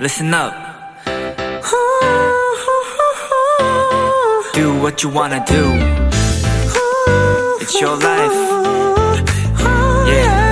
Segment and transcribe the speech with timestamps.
[0.00, 0.52] listen up.
[4.54, 5.62] Do what you wanna do.
[7.60, 8.34] It's your life.
[10.08, 10.50] Yeah.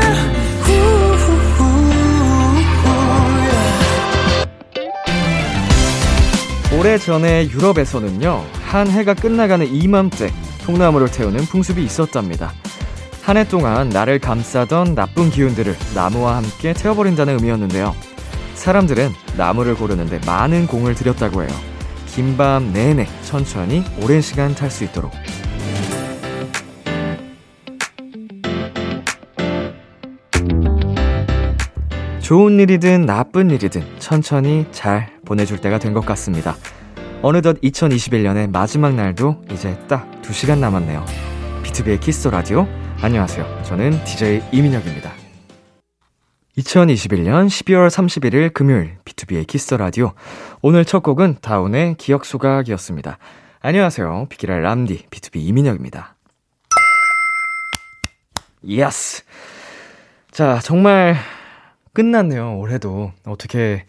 [6.78, 10.30] 오래전에 유럽에서는요, 한 해가 끝나가는 이맘때
[10.65, 12.53] 통나무를 태우는 풍습이 있었답니다.
[13.22, 17.95] 한 해 동안 나를 감싸던 나쁜 기운들을 나무와 함께 태워버린다는 의미였는데요.
[18.55, 21.51] 사람들은 나무를 고르는데 많은 공을 들였다고 해요.
[22.06, 25.12] 긴 밤 내내 천천히 오랜 시간 탈 수 있도록.
[32.20, 36.57] 좋은 일이든 나쁜 일이든 천천히 잘 보내줄 때가 된 것 같습니다.
[37.23, 41.05] 어느덧 2021년의 마지막 날도 이제 딱 2시간 남았네요.
[41.62, 42.66] 비투비의 키스 라디오.
[43.01, 43.62] 안녕하세요.
[43.65, 45.18] 저는 DJ 이민혁입니다.
[46.59, 50.13] 2021년 12월 31일 금요일 비투비의 Kiss the Radio.
[50.60, 53.19] 오늘 첫 곡은 다운의 기억 소각이었습니다.
[53.60, 54.27] 안녕하세요.
[54.29, 56.16] 비키라 람디 비투비 이민혁입니다.
[58.66, 59.23] Yes.
[60.32, 61.15] 자, 정말
[61.93, 62.59] 끝났네요.
[62.59, 63.85] 올해도 어떻게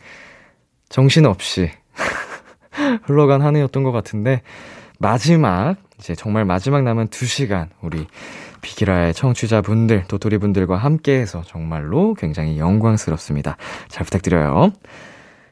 [0.90, 1.72] 정신없이
[3.04, 4.44] 흘러간 한 해였던 것 같은데
[5.00, 8.06] 마지막 이제 정말 마지막 남은 2시간 우리
[8.62, 13.58] 비키라의 청취자분들, 도토리분들과 함께해서 정말로 굉장히 영광스럽습니다.
[13.88, 14.72] 잘 부탁드려요.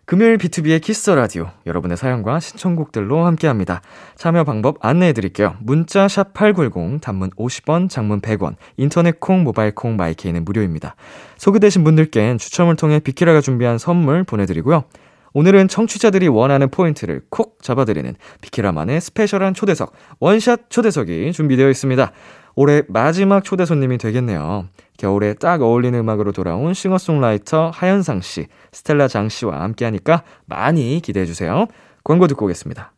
[0.07, 3.81] 금요일 비투비의 Kiss the Radio 여러분의 사연과 신청곡들로 함께합니다.
[4.15, 5.57] 참여 방법 안내해 드릴게요.
[5.59, 8.55] 문자 샵 8910 단문 50원, 장문 100원.
[8.77, 10.95] 인터넷 콩, 모바일 콩, 마이케이는 무료입니다.
[11.35, 14.85] 소개되신 분들께는 추첨을 통해 비키라가 준비한 선물 보내 드리고요.
[15.33, 19.91] 오늘은 청취자들이 원하는 포인트를 콕 잡아드리는 비키라만의 special한 초대석,
[20.21, 22.11] 원샷 초대석이 준비되어 있습니다.
[22.57, 24.67] 올해 마지막 초대 손님이 되겠네요.
[24.97, 31.27] 겨울에 딱 어울리는 음악으로 돌아온 싱어송라이터 하현상 씨, 스텔라 장 씨와 함께 하니까 많이 기대해
[31.27, 31.67] 주세요.
[32.03, 32.93] 광고 듣고 오겠습니다.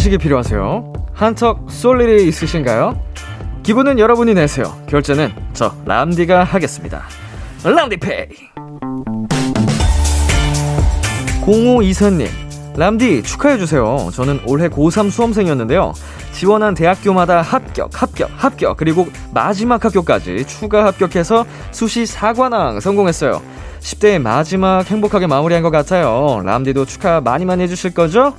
[0.00, 0.94] 간식이 필요하세요?
[1.12, 2.98] 한턱 쏠 일이 있으신가요?
[3.62, 4.74] 기분은 여러분이 내세요.
[4.86, 7.02] 결제는 저 람디가 하겠습니다.
[7.62, 8.28] 람디페이.
[11.42, 12.28] 0524님,
[12.78, 14.08] 람디 축하해주세요.
[14.14, 15.92] 저는 올해 고3 수험생이었는데요.
[16.32, 23.42] 지원한 대학교마다 합격, 합격, 합격, 그리고 마지막 학교까지 추가 합격해서 수시 4관왕 성공했어요.
[23.80, 26.40] 10대의 마지막 행복하게 마무리한 것 같아요.
[26.42, 28.32] 람디도 축하 많이 많이 해주실 거죠?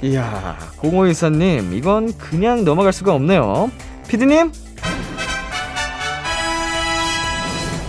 [0.00, 3.70] 이야, 0524님, 이건 그냥 넘어갈 수가 없네요.
[4.06, 4.52] 피디님?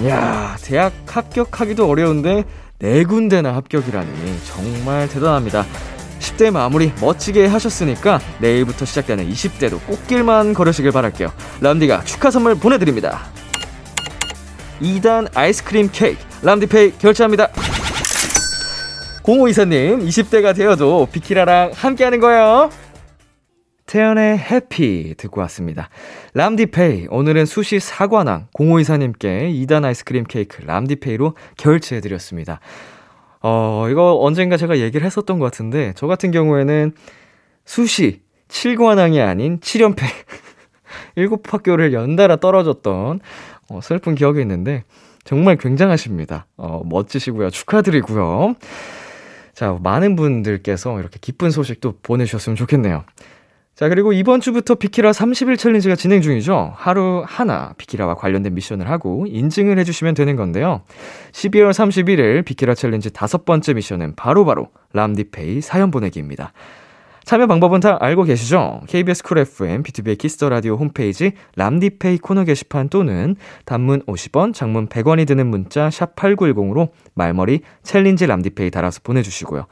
[0.02, 2.46] 이야, 대학 합격하기도 어려운데
[2.80, 5.66] 네 군데나 합격이라니 정말 대단합니다.
[6.20, 11.32] 10대 마무리 멋지게 하셨으니까 내일부터 시작되는 20대도 꽃길만 걸으시길 바랄게요.
[11.62, 13.20] 람디가 축하 선물 보내드립니다.
[14.82, 17.50] 2단 아이스크림 케이크 람디페이 결제합니다.
[19.30, 22.72] 0524님 20대가 되어도 비키라랑 함께하는 거예요.
[23.86, 25.90] 태연의 해피 듣고 왔습니다.
[26.34, 32.60] 람디페이 오늘은 수시 사관왕 0524님께 2단 아이스크림 케이크 람디페이로 결제해드렸습니다.
[33.42, 36.94] 어 이거 언젠가 제가 얘기를 했었던 것 같은데 저 같은 경우에는
[37.66, 40.06] 수시 7관왕이 아닌 7연패
[41.18, 43.20] 7학교를 연달아 떨어졌던
[43.70, 44.84] 어, 슬픈 기억이 있는데
[45.24, 46.48] 정말 굉장하십니다.
[46.58, 47.52] 어, 멋지시고요.
[47.52, 48.56] 축하드리고요.
[49.60, 53.04] 자, 많은 분들께서 이렇게 기쁜 소식도 보내주셨으면 좋겠네요.
[53.76, 56.72] 자, 그리고 이번 주부터 비키라 30일 challenge가 진행 중이죠.
[56.78, 60.84] 하루 하나 비키라와 관련된 미션을 하고 인증을 해주시면 되는 건데요.
[61.34, 66.54] 12월 31일 비키라 challenge 다섯 번째 미션은 바로바로 바로 람디페이 사연 보내기입니다.
[67.30, 68.82] 참여 방법은 다 알고 계시죠?
[68.88, 73.36] KBS Cool FM, 비투비의 Kiss the Radio 홈페이지 람디페이 코너 게시판 또는
[73.66, 79.68] 단문 50원, 장문 100원이 드는 문자 샵 8910으로 말머리 challenge 람디페이 달아서 보내주시고요.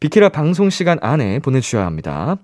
[0.00, 2.36] 비키라 방송 시간 안에 보내주셔야 합니다.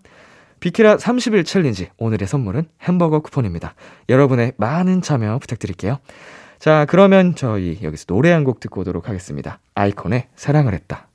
[0.60, 3.74] 비키라 30일 challenge 오늘의 선물은 햄버거 쿠폰입니다.
[4.08, 5.98] 여러분의 많은 참여 부탁드릴게요.
[6.58, 9.58] 자, 그러면 저희 여기서 노래 한 곡 듣고 오도록 하겠습니다.
[9.74, 11.08] 아이콘의 사랑을 했다.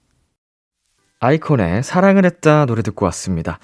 [1.21, 3.60] 아이콘의 사랑을 했다 노래 듣고 왔습니다.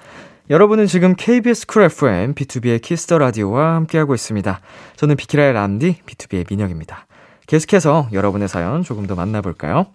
[0.50, 4.60] 여러분은 지금 KBS 쿨 FM B2B의 키스터 라디오와 함께하고 있습니다.
[4.96, 7.06] 저는 비키라의 람디 B2B의 민혁입니다.
[7.46, 9.86] 계속해서 여러분의 사연 조금 더 만나볼까요?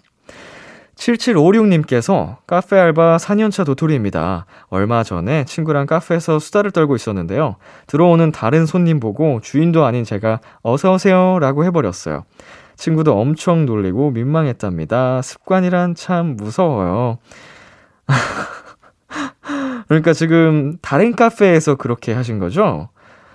[0.95, 4.47] 7756님께서 카페 알바 4년차 도토리입니다.
[4.69, 7.57] 얼마 전에 친구랑 카페에서 수다를 떨고 있었는데요.
[7.85, 12.23] 들어오는 다른 손님 보고 주인도 아닌 제가 어서오세요 라고 해버렸어요.
[12.75, 15.21] 친구도 엄청 놀리고 민망했답니다.
[15.21, 17.19] 습관이란 참 무서워요.
[19.87, 22.89] 그러니까 지금 다른 카페에서 그렇게 하신 거죠?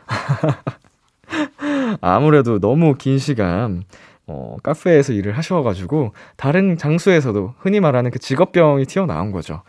[2.01, 3.85] 아무래도 너무 긴 시간
[4.27, 9.63] 어, 카페에서 일을 하셔가지고 다른 장소에서도 흔히 말하는 그 직업병이 튀어나온 거죠.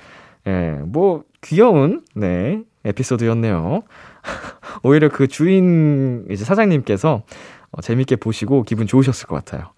[0.48, 3.83] 예, 뭐 귀여운 네 에피소드였네요.
[4.83, 7.24] 오히려 그 주인 이제 사장님께서
[7.71, 9.71] 어, 재밌게 보시고 기분 좋으셨을 것 같아요.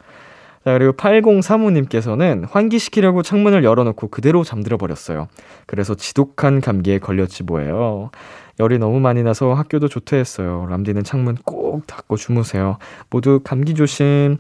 [0.65, 5.27] 자, 그리고 8035님께서는 환기시키려고 창문을 열어놓고 그대로 잠들어 버렸어요.
[5.65, 8.11] 그래서 지독한 감기에 걸렸지 뭐예요.
[8.59, 10.67] 열이 너무 많이 나서 학교도 조퇴했어요.
[10.69, 12.77] 람디는 창문 꼭 닫고 주무세요.
[13.09, 14.37] 모두 감기 조심.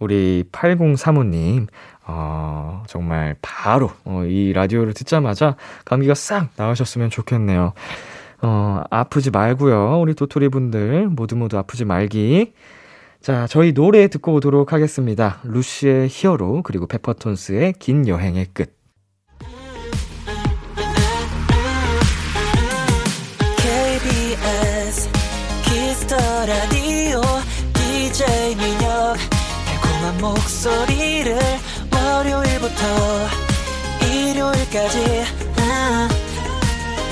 [0.00, 1.66] 우리 8035님,
[2.06, 7.72] 어, 정말 바로, 어, 이 라디오를 듣자마자 감기가 싹 나으셨으면 좋겠네요.
[8.42, 10.00] 어, 아프지 말고요.
[10.00, 12.52] 우리 도토리 분들 모두 모두 아프지 말기.
[13.20, 15.40] 자, 저희 노래 듣고 오도록 하겠습니다.
[15.44, 18.76] 루시의 히어로, 그리고 페퍼톤스의 긴 여행의 끝.
[23.56, 25.10] KBS
[25.64, 26.16] 키스터
[26.46, 27.20] 라디오
[27.74, 29.16] DJ 민혁
[29.66, 31.36] 달콤한 목소리를
[31.92, 32.82] 월요일부터
[34.06, 35.24] 일요일까지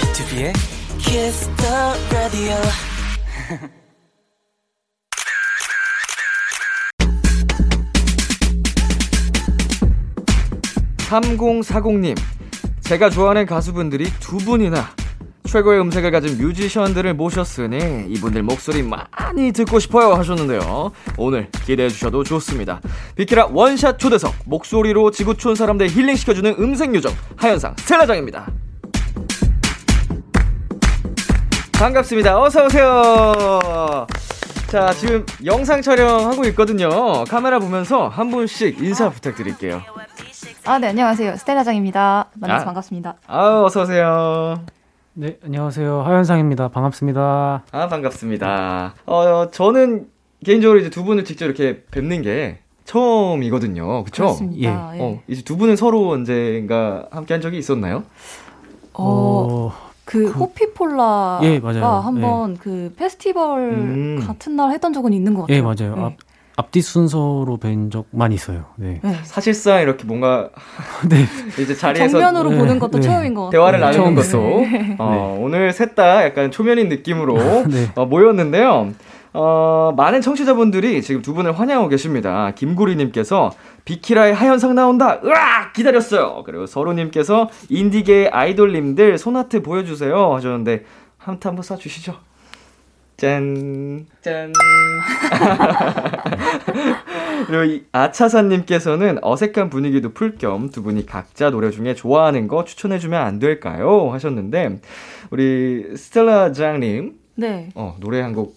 [0.01, 0.53] 비투비의
[0.99, 2.55] 키스터 라디오
[11.07, 12.17] 3040님,
[12.81, 14.89] 제가 좋아하는 가수분들이 두 분이나
[15.45, 20.91] 최고의 음색을 가진 뮤지션들을 모셨으니 이분들 목소리 많이 듣고 싶어요 하셨는데요.
[21.17, 22.81] 오늘 기대해 주셔도 좋습니다.
[23.15, 28.51] 비키라 원샷 초대석 목소리로 지구촌 사람들 힐링시켜주는 음색 요정 하현상 스텔라장입니다.
[31.73, 32.41] 반갑습니다.
[32.43, 34.07] 어서 오세요.
[34.67, 37.23] 자, 지금 영상 촬영하고 있거든요.
[37.25, 39.83] 카메라 보면서 한 분씩 인사 부탁드릴게요.
[40.67, 41.37] 아, 네, 안녕하세요.
[41.37, 42.31] 스텔라장입니다.
[42.35, 42.65] 만나서 아.
[42.67, 43.15] 반갑습니다.
[43.29, 44.65] 아, 어서 오세요.
[45.15, 46.03] 네, 안녕하세요.
[46.03, 46.69] 하현상입니다.
[46.69, 47.63] 반갑습니다.
[47.71, 48.95] 아, 반갑습니다.
[49.07, 50.09] 어, 저는
[50.45, 54.03] 개인적으로 이제 두 분을 직접 이렇게 뵙는 게 처음이거든요.
[54.05, 54.25] 그쵸?
[54.25, 54.97] 그렇습니다.
[54.97, 55.01] 예.
[55.01, 58.03] 어, 이제 두 분은 서로 언젠가 함께 한 적이 있었나요?
[58.95, 59.73] 어,
[60.05, 61.85] 그, 호피폴라가 예, 맞아요.
[61.85, 64.25] 한번 그 페스티벌 음.
[64.27, 65.57] 같은 날 했던 적은 있는 것 같아요.
[65.57, 66.09] 예, 맞아요.
[66.09, 66.17] 네.
[66.57, 68.67] 앞, 앞뒤 순서로 뵌 적만 있어요.
[68.77, 69.01] 네.
[69.03, 69.17] 네.
[69.23, 70.51] 사실상 이렇게 뭔가
[71.09, 71.25] 네.
[71.63, 73.07] 이제 자리에서 정면으로 네, 보는 것도 네.
[73.07, 73.61] 처음인 것 같아요.
[73.61, 77.37] 대화를 네, 나누는 것도 처음 어, 오늘 셋 다 약간 초면인 느낌으로
[77.69, 77.91] 네.
[77.95, 78.93] 어, 모였는데요.
[79.33, 82.53] 어, 많은 청취자분들이 지금 두 분을 환영하고 계십니다.
[82.55, 83.53] 김구리님께서
[83.85, 85.21] 비키라의 하현상 나온다.
[85.25, 86.43] 으악 기다렸어요.
[86.45, 90.85] 그리고 서로님께서 인디계 아이돌님들 손아트 보여주세요 하셨는데
[91.19, 92.15] 한트 한번 쏴주시죠.
[93.17, 94.53] 짠, 짠.
[97.47, 103.21] 그리고 이 아차사님께서는 어색한 분위기도 풀 겸 두 분이 각자 노래 중에 좋아하는 거 추천해주면
[103.21, 104.11] 안 될까요?
[104.13, 104.81] 하셨는데,
[105.31, 107.71] 우리 스텔라 장님, 네.
[107.75, 108.55] 어, 노래 한 곡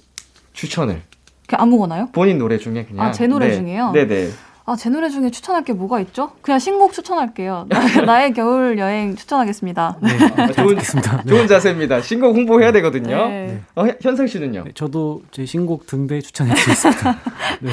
[0.54, 1.02] 추천을.
[1.48, 2.10] 그냥 아무거나요?
[2.12, 3.06] 본인 노래 중에 그냥.
[3.06, 3.92] 아, 제 노래 중에요?
[3.92, 4.30] 네네.
[4.72, 6.30] 아, 제 노래 중에 추천할 게 뭐가 있죠?
[6.44, 7.66] 그냥 신곡 추천할게요.
[7.74, 9.98] 나- 나의 겨울 여행 추천하겠습니다.
[10.00, 10.10] 네.
[10.38, 10.76] 아, 좋은.
[10.78, 10.84] 네.
[11.28, 12.02] 좋은 자세입니다.
[12.02, 13.30] 신곡 홍보해야 되거든요.
[13.30, 13.62] 네.
[13.74, 14.66] 어, 현- 현상 씨는요?
[14.66, 17.18] 네, 저도 제 신곡 등대 추천해 드리겠습니다.
[17.62, 17.72] 네.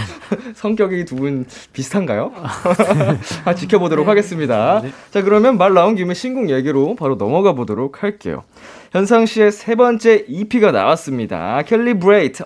[0.55, 2.33] 성격이 두 분 비슷한가요?
[3.45, 4.09] 아, 지켜보도록 네.
[4.11, 4.81] 하겠습니다.
[4.83, 4.91] 네.
[5.11, 8.45] 자, 그러면 말 나온 김에 신곡 얘기로 바로 넘어가 보도록 할게요.
[8.93, 11.61] 현상 씨의 세 번째 EP가 나왔습니다.
[11.67, 12.45] 캘리브레이트.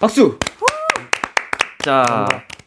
[0.00, 0.36] 박수!
[1.84, 2.26] 자,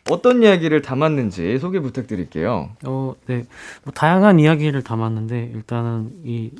[0.09, 2.69] 어떤 이야기를 담았는지 소개 부탁드릴게요.
[2.85, 3.43] 어, 네.
[3.83, 6.51] 뭐 다양한 이야기를 담았는데 일단은 이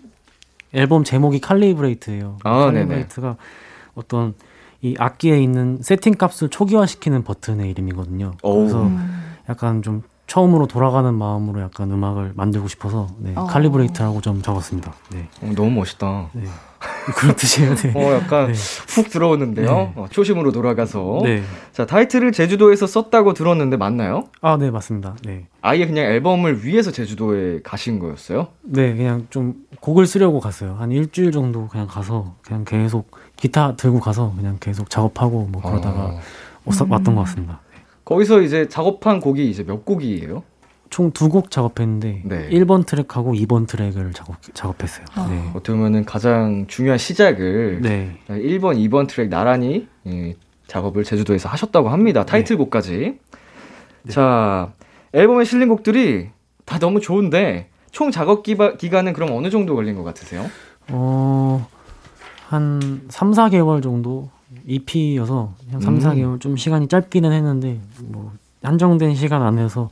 [0.73, 2.37] 앨범 제목이 칼리브레이트예요.
[2.43, 3.37] 아, 칼리브레이트가
[3.95, 4.35] 어떤
[4.81, 8.33] 이 악기에 있는 세팅 값을 초기화시키는 버튼의 이름이거든요.
[8.43, 8.57] 오.
[8.59, 9.35] 그래서 음.
[9.49, 13.45] 약간 좀 처음으로 돌아가는 마음으로 약간 음악을 만들고 싶어서 네, 어.
[13.45, 14.93] 칼리브레이트라고 좀 적었습니다.
[15.11, 15.29] 네.
[15.41, 16.29] 어, 너무 멋있다.
[16.33, 16.43] 네.
[17.15, 17.75] 그런 뜻이에요.
[17.75, 17.93] 네.
[17.95, 18.53] 어, 약간 네.
[18.53, 19.65] 훅 들어오는데요.
[19.65, 19.93] 네.
[19.95, 21.21] 어, 초심으로 돌아가서.
[21.23, 21.41] 네.
[21.71, 24.25] 자, 타이틀을 제주도에서 썼다고 들었는데 맞나요?
[24.41, 25.15] 아, 네, 맞습니다.
[25.23, 25.45] 네.
[25.61, 28.47] 아예 그냥 앨범을 위해서 제주도에 가신 거였어요?
[28.61, 30.75] 네, 그냥 좀 곡을 쓰려고 갔어요.
[30.79, 36.05] 한 일주일 정도 그냥 가서 그냥 계속 기타 들고 가서 그냥 계속 작업하고 뭐 그러다가
[36.05, 36.19] 어.
[36.65, 36.91] 왔- 음.
[36.91, 37.61] 왔던 것 같습니다.
[38.05, 40.43] 거기서 이제 작업한 곡이 이제 몇 곡이에요?
[40.89, 42.49] 총 두 곡 작업했는데 네.
[42.49, 45.05] 1번 트랙하고 2번 트랙을 작업, 작업했어요.
[45.15, 45.27] 아.
[45.29, 45.49] 네.
[45.53, 48.17] 어떻게 보면은 가장 중요한 시작을 네.
[48.29, 50.35] 1번, 2번 트랙 나란히 예,
[50.67, 52.25] 작업을 제주도에서 하셨다고 합니다.
[52.25, 53.19] 타이틀곡까지.
[54.09, 54.71] 자,
[55.13, 56.29] 앨범에 실린 곡들이
[56.65, 60.45] 다 너무 좋은데 총 작업 기바, 기간은 그럼 어느 정도 걸린 것 같으세요?
[60.89, 61.67] 어,
[62.47, 64.29] 한 3, 4개월 정도
[64.65, 65.99] EP여서 한 3, 음.
[65.99, 68.31] 4개월 좀 시간이 짧기는 했는데 뭐
[68.63, 69.89] 한정된 시간 안에서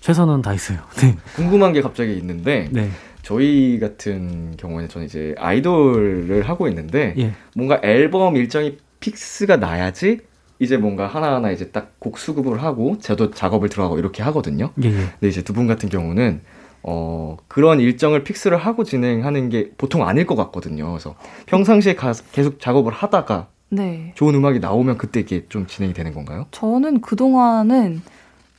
[0.00, 0.78] 최선은 다했어요.
[1.00, 1.16] 네.
[1.34, 2.90] 궁금한 게 갑자기 있는데 네.
[3.22, 7.32] 저희 같은 경우에는 저는 이제 아이돌을 하고 있는데 예.
[7.54, 10.20] 뭔가 앨범 일정이 픽스가 나야지
[10.58, 14.70] 이제 뭔가 하나하나 이제 딱 곡 수급을 하고 저도 작업을 들어가고 이렇게 하거든요.
[14.84, 14.92] 예, 예.
[14.92, 16.40] 근데 이제 두 분 같은 경우는
[16.84, 20.88] 어 그런 일정을 픽스를 하고 진행하는 게 보통 아닐 것 같거든요.
[20.92, 24.12] 그래서 평상시에 가, 계속 작업을 하다가 네.
[24.14, 26.46] 좋은 음악이 나오면 그때 이게 좀 진행이 되는 건가요?
[26.52, 28.02] 저는 그동안은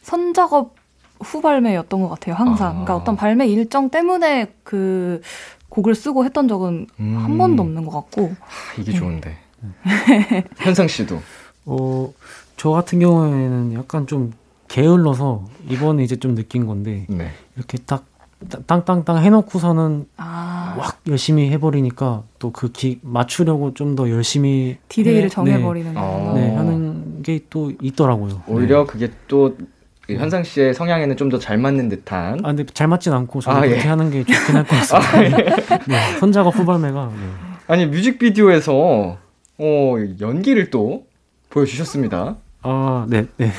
[0.02, 0.76] 선작업
[1.20, 2.68] 후 발매였던 것 같아요, 항상.
[2.68, 2.72] 아.
[2.72, 5.22] 그러니까 어떤 발매 일정 때문에 그
[5.70, 7.18] 곡을 쓰고 했던 적은 음.
[7.18, 8.32] 한 번도 없는 것 같고.
[8.40, 8.98] 아, 이게 네.
[8.98, 9.38] 좋은데.
[10.58, 11.20] 현상 씨도.
[11.66, 12.14] 어,
[12.56, 14.34] 저 같은 경우에는 약간 좀
[14.68, 17.32] 게을러서 이번에 이제 좀 느낀 건데 네.
[17.56, 18.06] 이렇게 딱
[18.68, 25.30] 땅땅땅 해놓고서는 아, 확 열심히 해버리니까 또 그 기 맞추려고 좀 더 열심히 디데이를 해-
[25.30, 26.00] 정해버리는 네.
[26.00, 26.34] 거구나.
[26.34, 26.60] 네, 네, 어.
[26.60, 28.44] 하는 게 또 있더라고요.
[28.48, 29.58] 오히려 그게 또
[30.08, 32.40] 그 현상 씨의 성향에는 좀 더 잘 맞는 듯한.
[32.44, 33.88] 아 근데 잘 맞진 않고 저는 아, 그렇게 예.
[33.88, 35.38] 하는 게 좋긴 할 것 같습니다.
[35.86, 37.22] 네, 선작업 후발매가 네.
[37.68, 39.18] 아니 뮤직비디오에서
[39.60, 41.06] 어 연기를 또
[41.50, 42.38] 보여주셨습니다.
[42.64, 43.52] 아, 네, 네.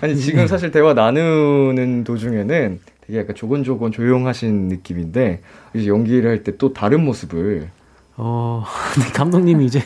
[0.00, 5.40] 아니 지금 사실 대화 나누는 도중에는 되게 약간 조곤조곤 조용하신 느낌인데
[5.74, 7.68] 이제 연기를 할 때 또 다른 모습을
[8.16, 8.64] 어,
[8.94, 9.80] 근데 감독님이 이제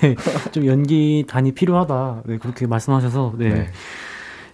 [0.52, 2.22] 좀 연기 단이 필요하다.
[2.26, 3.68] 네, 그렇게 말씀하셔서 네, 네.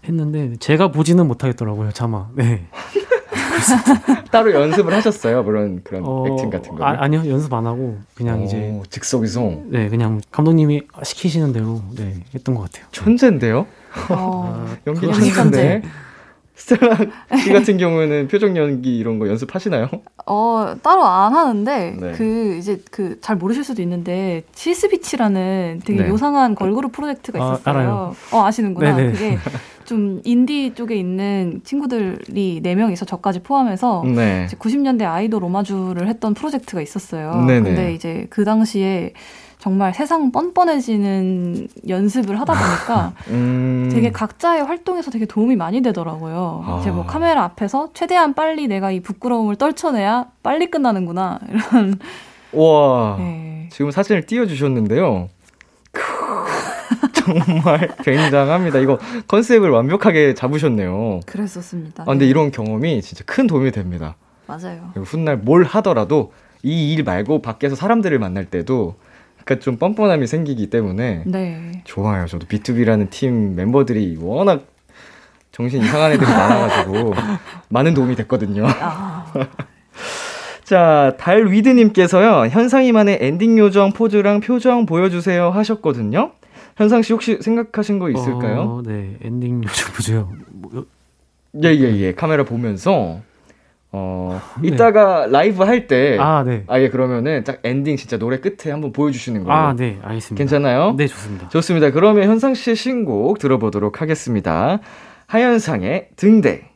[0.04, 2.28] 했는데 제가 보지는 못하겠더라고요, 차마.
[2.35, 2.66] 네.
[4.32, 5.44] 따로 연습을 하셨어요.
[5.44, 6.85] 그런 그런 어, 액팅 같은 거.
[6.85, 12.54] 아, 아니요, 연습 안 하고 그냥 이제 즉석이송 네, 그냥 감독님이 시키시는 대로 네, 했던
[12.54, 12.87] 것 같아요.
[12.90, 13.66] 천재인데요.
[14.11, 15.82] 어, 아, 연기 천재인데.
[16.54, 16.97] 스텔라
[17.42, 19.88] 씨 같은 경우에는 표정 연기 이런 거 연습하시나요?
[20.26, 22.12] 어, 따로 안 하는데, 네.
[22.12, 26.09] 그, 이제 그, 잘 모르실 수도 있는데, 시스비치라는 되게 네.
[26.09, 27.75] 요상한 걸그룹 프로젝트가 아, 있었어요.
[27.75, 28.16] 알아요.
[28.30, 28.94] 어, 아시는구나.
[28.94, 29.12] 네네.
[29.12, 29.38] 그게
[29.92, 34.44] 좀 인디 쪽에 있는 친구들이 4명이서 저까지 포함해서, 네.
[34.46, 37.44] 이제 90년대 아이돌 오마주를 했던 프로젝트가 있었어요.
[37.46, 37.61] 네네.
[37.61, 39.12] 근데 이제 그 당시에
[39.58, 43.90] 정말 세상 뻔뻔해지는 연습을 하다 보니까 음.
[43.92, 46.64] 되게 각자의 활동에서 되게 도움이 많이 되더라고요.
[46.66, 46.78] 아.
[46.80, 51.99] 이제 뭐 카메라 앞에서 최대한 빨리 내가 이 부끄러움을 떨쳐내야 빨리 끝나는구나 이런.
[52.52, 53.16] 와.
[53.18, 53.68] 네.
[53.70, 55.28] 지금 사진을 띄워주셨는데요.
[57.24, 58.78] 정말 굉장합니다.
[58.78, 58.98] 이거
[59.28, 61.20] 컨셉을 완벽하게 잡으셨네요.
[61.26, 62.02] 그랬었습니다.
[62.02, 62.30] 아, 근데 네.
[62.30, 64.16] 이런 경험이 진짜 큰 도움이 됩니다.
[64.46, 64.92] 맞아요.
[64.96, 68.94] 훗날 뭘 하더라도 이 일 말고 밖에서 사람들을 만날 때도
[69.40, 71.82] 약간 좀 뻔뻔함이 생기기 때문에 네.
[71.84, 72.26] 좋아요.
[72.26, 74.62] 저도 비투비라는 팀 멤버들이 워낙
[75.50, 77.14] 정신 이상한 애들이 많아가지고
[77.68, 78.64] 많은 도움이 됐거든요.
[78.66, 79.26] 아,
[80.64, 86.32] 자, 달위드님께서요, 현상이만의 엔딩 요정 포즈랑 표정 보여주세요 하셨거든요.
[86.82, 88.60] 현상 씨 혹시 생각하신 거 있을까요?
[88.60, 90.32] 어, 네, 엔딩 요정 보세요.
[90.50, 90.84] 뭐,
[91.62, 92.14] 예, 예, 예.
[92.14, 93.20] 카메라 보면서,
[93.92, 94.68] 어, 네.
[94.68, 96.64] 이따가 라이브 할 때, 아, 네.
[96.66, 99.58] 아예 그러면은 딱 엔딩 진짜 노래 끝에 한번 보여주시는 거예요.
[99.60, 100.38] 아, 네, 알겠습니다.
[100.40, 100.94] 괜찮아요?
[100.96, 101.48] 네, 좋습니다.
[101.50, 101.90] 좋습니다.
[101.90, 104.80] 그러면 현상 씨의 신곡 들어보도록 하겠습니다.
[105.28, 106.71] 하현상의 등대.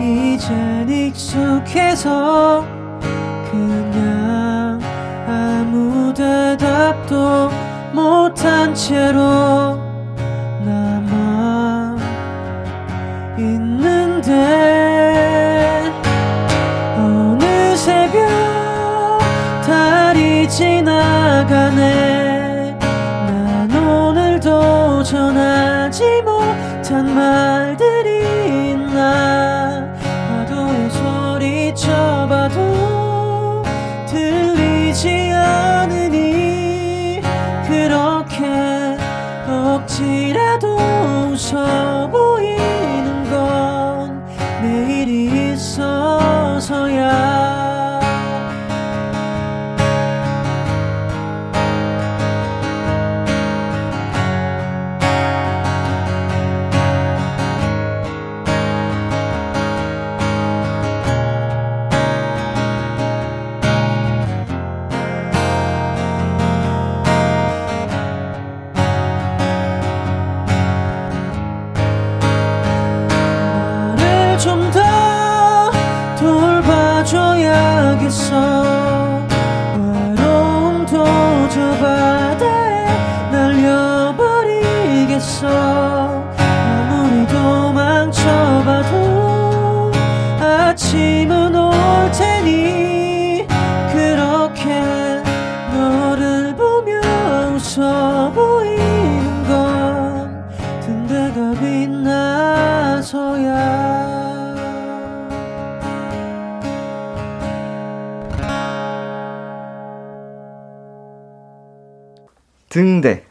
[0.00, 2.64] 이젠 익숙해서
[3.50, 4.80] 그냥
[5.26, 7.50] 아무 대답도
[7.92, 9.69] 못한 채로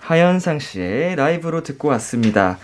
[0.10, 2.58] 하현상 씨의 라이브로 듣고 왔습니다.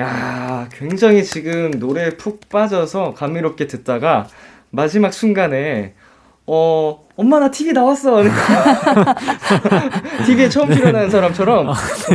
[0.00, 4.26] 야, 굉장히 지금 노래에 푹 빠져서 감미롭게 듣다가
[4.70, 5.92] 마지막 순간에
[6.46, 8.22] 어, 엄마 나 TV 나왔어.
[10.24, 11.70] TV에 처음 출연하는 사람처럼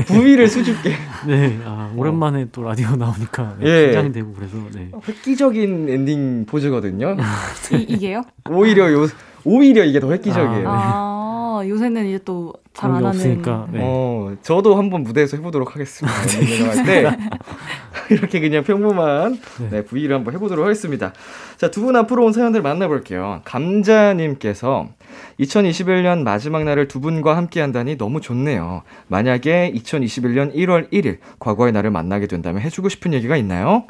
[0.08, 0.96] 브이를 수줍게
[1.28, 3.86] 네, 아, 오랜만에 또 라디오 나오니까 네, 예.
[3.86, 4.90] 긴장이 되고 그래서 네.
[5.08, 7.18] 획기적인 엔딩 포즈거든요.
[7.72, 8.24] 이, 이게요?
[8.50, 9.08] 오히려 요
[9.44, 10.68] 오히려 이게 더 획기적이에요.
[10.68, 11.22] 아,
[11.68, 13.08] 요새는 이제 또 잘안게 하는.
[13.10, 13.80] 없으니까 네.
[13.84, 16.18] 어, 저도 한번 무대에서 해보도록 하겠습니다.
[16.40, 17.18] 연습할 때
[18.10, 19.70] 이렇게 그냥 평범한 네.
[19.70, 21.14] 네, V를 한번 해보도록 하겠습니다.
[21.58, 23.42] 자, 두 분 앞으로 온 사연들 만나볼게요.
[23.46, 24.90] 감자님께서
[25.40, 28.84] 2021년 마지막 날을 두 분과 함께 한다니 너무 좋네요.
[29.08, 33.86] 만약에 2021년 1월 1일 과거의 나를 만나게 된다면 해주고 싶은 얘기가 있나요?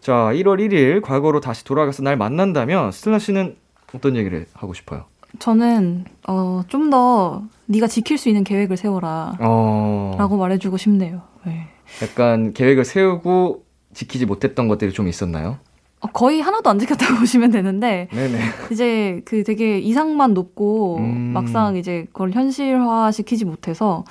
[0.00, 3.56] 자, 1월 1일 과거로 다시 돌아가서 날 만난다면 스텔라 씨는
[3.94, 5.04] 어떤 얘기를 하고 싶어요?
[5.38, 9.36] 저는 어, 좀 더 네가 지킬 수 있는 계획을 세워라.
[9.40, 11.22] 어, 라고 말해주고 싶네요.
[11.46, 11.66] 네.
[12.02, 15.58] 약간 계획을 세우고 지키지 못했던 것들이 좀 있었나요?
[16.00, 18.38] 어, 거의 하나도 안 지켰다고 보시면 되는데 네네.
[18.70, 21.30] 이제 그 되게 이상만 높고 음.
[21.32, 24.04] 막상 이제 그걸 현실화 시키지 못해서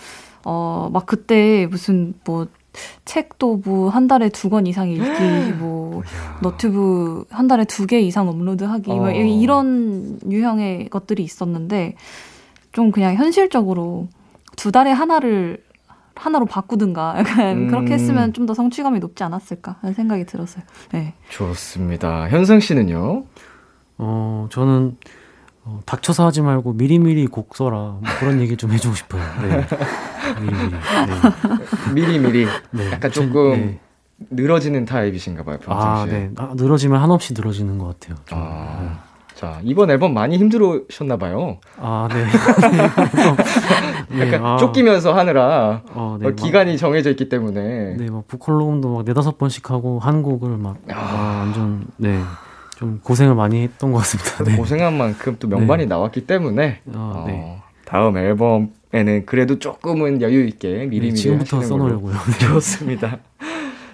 [0.46, 2.48] 어 막 그때 무슨 뭐
[3.06, 6.02] 책도 뭐 한 달에 두 권 이상 읽기 뭐
[6.42, 8.96] 너튜브 한 달에 두 개 이상 업로드하기 어.
[8.96, 11.96] 뭐 이런 유형의 것들이 있었는데
[12.72, 14.08] 좀 그냥 현실적으로
[14.56, 15.64] 두 달에 하나를
[16.16, 17.68] 하나로 바꾸든가 약간 음.
[17.68, 20.64] 그렇게 했으면 좀 더 성취감이 높지 않았을까 하는 생각이 들었어요.
[20.92, 21.14] 네.
[21.30, 22.30] 좋습니다.
[22.30, 23.24] 현상 씨는요?
[23.98, 24.98] 어, 저는
[25.66, 29.22] 어, 닥쳐서 하지 말고 미리미리 곡 써라 뭐 그런 얘기 좀 해주고 싶어요.
[29.42, 29.66] 네.
[30.44, 30.58] 미리
[31.94, 31.94] 미리.
[31.94, 32.52] 미리 미리 네.
[32.72, 32.92] 네.
[32.92, 33.80] 약간 전- 조금 네.
[34.30, 36.20] 늘어지는 타입이신가 봐요, 아, 평상시에.
[36.20, 36.30] 네.
[36.38, 38.18] 아, 늘어지면 한없이 늘어지는 것 같아요.
[38.26, 38.38] 좀.
[38.42, 39.00] 아,
[39.36, 41.58] 자, 이번 앨범 많이 힘들으셨나 봐요.
[41.78, 42.24] 아, 네.
[44.16, 47.96] 네, 약간 아, 쫓기면서 하느라 어, 네, 어, 막- 기간이 정해져 있기 때문에.
[47.98, 50.94] 네, 막 보컬 녹음도 막 네다섯 번씩 하고 한 곡을 막 아.
[50.94, 52.20] 아, 완전 네.
[52.78, 54.44] 좀 고생을 많이 했던 것 같습니다.
[54.44, 54.56] 네.
[54.56, 55.88] 고생한 만큼 또 명반이 네.
[55.90, 57.62] 나왔기 때문에 어, 어, 네.
[57.86, 61.62] 다음 앨범 에는 그래도 조금은 여유 있게 미리미리 네, 지금부터.
[61.62, 62.14] 써놓으려고요.
[62.40, 63.18] 좋습니다.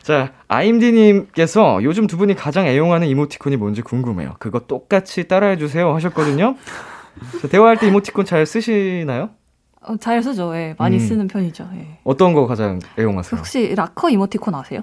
[0.02, 4.36] 자, 아임디님께서 요즘 두 분이 가장 애용하는 이모티콘이 뭔지 궁금해요.
[4.40, 6.56] 그거 똑같이 따라해주세요 하셨거든요.
[7.42, 9.30] 자, 대화할 때 이모티콘 잘 쓰시나요?
[9.82, 10.54] 어, 잘 쓰죠.
[10.56, 11.00] 예, 많이 음.
[11.00, 11.70] 쓰는 편이죠.
[11.76, 12.00] 예.
[12.04, 13.38] 어떤 거 가장 애용하세요?
[13.40, 14.82] 혹시 락커 이모티콘 아세요?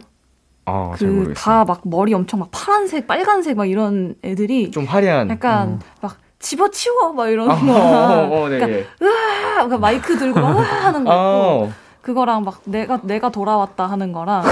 [0.65, 1.35] 아, 잘그 모르겠어요.
[1.35, 5.29] 다막 머리 엄청 막 파란색, 빨간색 막 이런 애들이 좀 화려한.
[5.29, 7.73] 약간 막 집어치워 막 이러는 아, 거.
[7.73, 8.87] 어, 어, 네, 그러니까 예.
[8.99, 14.13] 그러니까 마이크 들고 막 으아 하는 거 있고 아, 그거랑 막 내가 내가 돌아왔다 하는
[14.13, 14.45] 거랑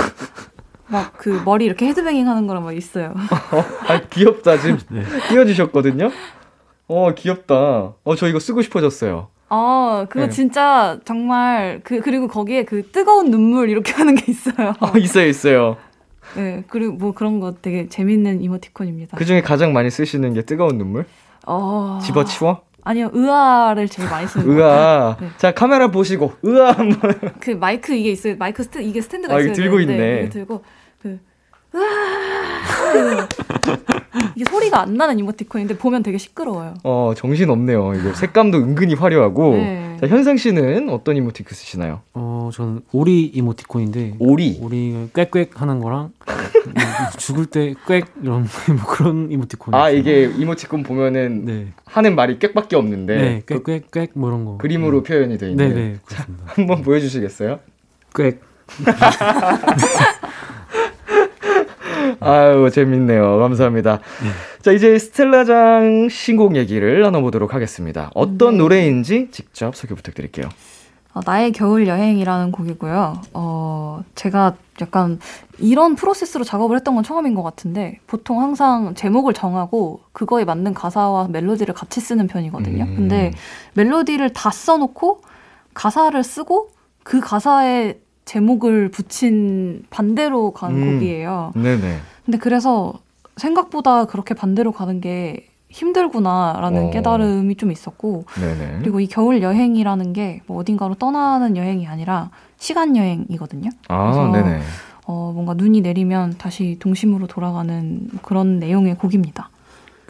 [0.88, 3.14] 막 그 머리 이렇게 헤드뱅잉 하는 거랑 막 있어요.
[3.88, 4.58] 아, 귀엽다.
[4.58, 5.02] 지금 네.
[5.28, 6.10] 띄워주셨거든요?
[6.86, 7.54] 어, 귀엽다.
[8.04, 9.28] 어, 저 이거 쓰고 싶어졌어요.
[9.48, 10.30] 아, 그거 네.
[10.30, 14.74] 진짜 정말 그 그리고 거기에 그 뜨거운 눈물 이렇게 하는 게 있어요.
[14.80, 15.76] 어, 있어요, 있어요.
[16.36, 19.16] 네, 그리고 뭐 그런 거 되게 재밌는 이모티콘입니다.
[19.16, 21.06] 그 중에 가장 많이 쓰시는 게 뜨거운 눈물?
[21.46, 21.98] 어...
[22.02, 22.62] 집어치워?
[22.86, 24.70] 아니요, 의아를 제일 많이 쓰는 거 같아요.
[24.70, 25.16] 으아.
[25.18, 25.28] 네.
[25.38, 27.14] 자, 카메라 보시고, 으아 한번.
[27.40, 28.36] 그 마이크 이게 있어요.
[28.36, 29.52] 마이크 스탠 이게 스탠드가 아, 있어요.
[29.52, 30.20] 이거 들고 있네.
[30.22, 30.64] 이거 들고
[34.36, 36.74] 이게 소리가 안 나는 이모티콘인데 보면 되게 시끄러워요.
[36.82, 37.94] 어, 정신 없네요.
[37.94, 39.54] 이거 색감도 은근히 화려하고.
[39.54, 39.96] 네.
[40.00, 42.00] 자, 현상 씨는 어떤 이모티콘 쓰시나요?
[42.14, 44.58] 어, 저는 오리 이모티콘인데 오리.
[44.60, 46.74] 오리 꽥꽥 하는 거랑 음,
[47.18, 49.74] 죽을 때 꽥 이런 뭐 그런 이모티콘.
[49.74, 51.66] 아, 이게 이모티콘 보면은 네.
[51.86, 53.16] 하는 말이 꽥밖에 없는데.
[53.16, 54.56] 네, 그 꽥꽥꽥 뭐 이런 거.
[54.58, 55.74] 그림으로 표현이 돼 네, 있는.
[55.74, 56.44] 네, 그렇습니다.
[56.48, 57.60] 한번 보여주시겠어요?
[58.14, 58.40] 꽥.
[62.24, 63.38] 아유, 재밌네요.
[63.38, 64.00] 감사합니다.
[64.62, 68.10] 자, 이제 스텔라장 신곡 얘기를 나눠보도록 하겠습니다.
[68.14, 68.58] 어떤 네.
[68.58, 70.48] 노래인지 직접 소개 부탁드릴게요.
[71.14, 73.20] 어, 나의 겨울 여행이라는 곡이고요.
[73.34, 75.20] 어, 제가 약간
[75.58, 81.28] 이런 프로세스로 작업을 했던 건 처음인 것 같은데 보통 항상 제목을 정하고 그거에 맞는 가사와
[81.28, 82.84] 멜로디를 같이 쓰는 편이거든요.
[82.84, 82.96] 음.
[82.96, 83.30] 근데
[83.74, 85.22] 멜로디를 다 써놓고
[85.74, 86.70] 가사를 쓰고
[87.04, 90.94] 그 가사에 제목을 붙인 반대로 간 음.
[90.94, 91.52] 곡이에요.
[91.54, 91.98] 네네.
[92.24, 92.94] 근데 그래서
[93.36, 96.90] 생각보다 그렇게 반대로 가는 게 힘들구나라는 어.
[96.90, 98.78] 깨달음이 좀 있었고 네네.
[98.80, 103.70] 그리고 이 겨울 여행이라는 게 뭐 어딘가로 떠나는 여행이 아니라 시간 여행이거든요.
[103.88, 104.60] 아, 그래서 네네.
[105.06, 109.50] 어, 뭔가 눈이 내리면 다시 동심으로 돌아가는 그런 내용의 곡입니다.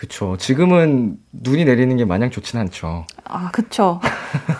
[0.05, 0.37] 그쵸.
[0.39, 3.07] 지금은 눈이 내리는 게 마냥 좋진 않죠.
[3.25, 4.01] 아, 그쵸.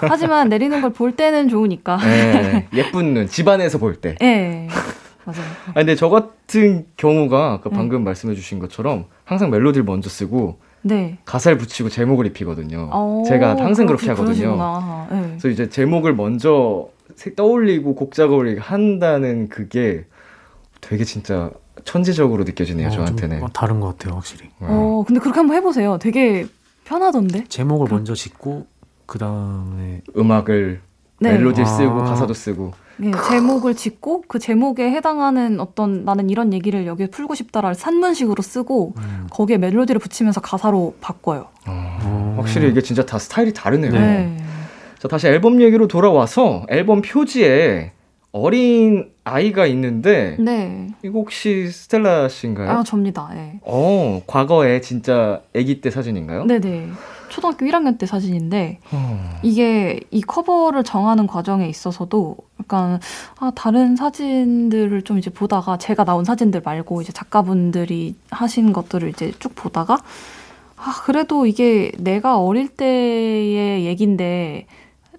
[0.01, 1.99] 하지만 내리는 걸 볼 때는 좋으니까.
[1.99, 4.15] 네, 예쁜 눈, 집안에서 볼 때.
[4.23, 4.69] 예.
[5.25, 5.43] 맞아요.
[5.69, 7.77] 아, 근데 저 같은 경우가 아까 네.
[7.77, 11.19] 방금 말씀해주신 것처럼 항상 멜로디를 먼저 쓰고 네.
[11.27, 12.89] 가사를 붙이고 제목을 입히거든요.
[12.93, 15.07] 어, 제가 항상 그렇게 하거든요.
[15.13, 15.17] 예.
[15.29, 20.05] 그래서 이제 제목을 먼저 세- 떠올리고 곡 작업을 한다는 그게
[20.81, 21.51] 되게 진짜
[21.85, 23.43] 천재적으로 느껴지네요, 어, 좀 저한테는.
[23.43, 24.45] 어, 다른 것 같아요, 확실히.
[24.61, 24.67] 네.
[24.69, 25.99] 어, 근데 그렇게 한번 해보세요.
[26.01, 26.47] 되게
[26.85, 27.45] 편하던데?
[27.49, 28.67] 제목을 먼저 짓고
[29.07, 30.81] 그 다음에 음악을
[31.21, 31.33] 네.
[31.33, 31.69] 멜로디를 아.
[31.69, 32.73] 쓰고 가사도 쓰고.
[33.03, 38.95] 예, 제목을 짓고 그 제목에 해당하는 어떤 나는 이런 얘기를 여기에 풀고 싶다라는 산문식으로 쓰고
[38.99, 41.49] 음, 거기에 멜로디를 붙이면서 가사로 바꿔요.
[41.67, 42.35] 어, 어.
[42.39, 43.91] 확실히 이게 진짜 다 스타일이 다르네요.
[43.93, 44.37] 네.
[45.01, 47.93] 자, 다시 앨범 얘기로 돌아와서 앨범 표지에
[48.37, 50.89] 어린 아이가 있는데 네.
[51.05, 52.69] 이거 혹시 스텔라 씨인가요?
[52.69, 53.31] 아, 접니다.
[53.33, 53.61] 예.
[53.63, 56.45] 어, 과거에 진짜 아기 때 사진인가요?
[56.47, 56.89] 네네.
[57.29, 59.39] 초등학교 1학년 때 사진인데 어.
[59.45, 62.99] 이게 이 커버를 정하는 과정에 있어서도 약간
[63.39, 69.33] 아 다른 사진들을 좀 이제 보다가 제가 나온 사진들 말고 이제 작가분들이 하신 것들을 이제
[69.39, 69.99] 쭉 보다가
[70.77, 74.67] 아 그래도 이게 내가 어릴 때의 얘긴데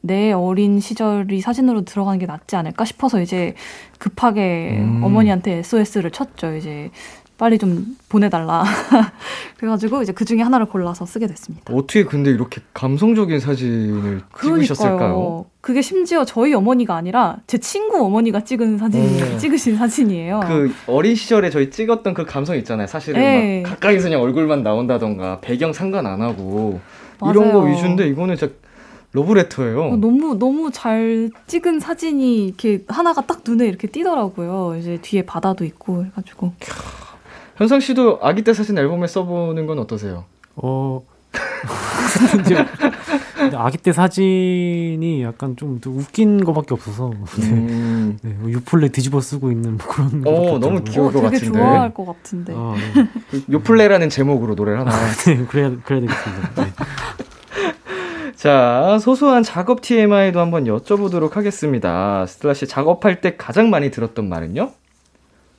[0.06, 3.56] 내 어린 시절이 사진으로 들어가는 게 낫지 않을까 싶어서 이제
[3.98, 5.04] 급하게 음.
[5.04, 6.56] 어머니한테 SOS를 쳤죠.
[6.56, 6.92] 이제
[7.38, 8.64] 빨리 좀 보내달라.
[9.58, 11.74] 그래가지고 이제 그 중에 하나를 골라서 쓰게 됐습니다.
[11.74, 14.98] 어떻게 근데 이렇게 감성적인 사진을 찍으셨을까요?
[14.98, 15.46] 그러니까요.
[15.60, 19.36] 그게 심지어 저희 어머니가 아니라 제 친구 어머니가 찍은 사진, 음.
[19.40, 20.42] 찍으신 사진이에요.
[20.48, 22.88] 그 어린 시절에 저희 찍었던 그 감성 있잖아요.
[22.88, 23.62] 사실은 네.
[23.64, 26.80] 막 가까이서 그냥 얼굴만 나온다던가 배경 상관 안 하고
[27.22, 27.74] 이런 거 맞아요.
[27.74, 28.54] 위주인데 이거는 진짜
[29.16, 29.84] 러브레터예요.
[29.84, 34.76] 어, 너무 너무 잘 찍은 사진이 이렇게 하나가 딱 눈에 이렇게 띄더라고요.
[34.78, 36.54] 이제 뒤에 바다도 있고 해가지고
[37.56, 40.26] 현상 씨도 아기 때 사진 앨범에 써보는 건 어떠세요?
[40.58, 41.02] 어
[43.56, 47.50] 아기 때 사진이 약간 좀 웃긴 거밖에 없어서 네.
[47.50, 50.30] 음, 네, 뭐 요플레 뒤집어 쓰고 있는 뭐 그런 거.
[50.30, 51.60] 어, 너무 귀여울 어, 것 되게 같은데.
[51.60, 52.54] 좋아할 것 같은데.
[52.56, 53.08] 아, 네.
[53.30, 54.92] 그 요플레라는 제목으로 노래를 하나.
[55.26, 56.64] 네, 그래야 그래야 되겠습니다.
[56.64, 56.74] 네.
[58.46, 62.28] 자, 소소한 작업 TMI도 한번 여쭤보도록 하겠습니다.
[62.28, 64.72] 스텔라 씨 작업할 때 가장 많이 들었던 말은요?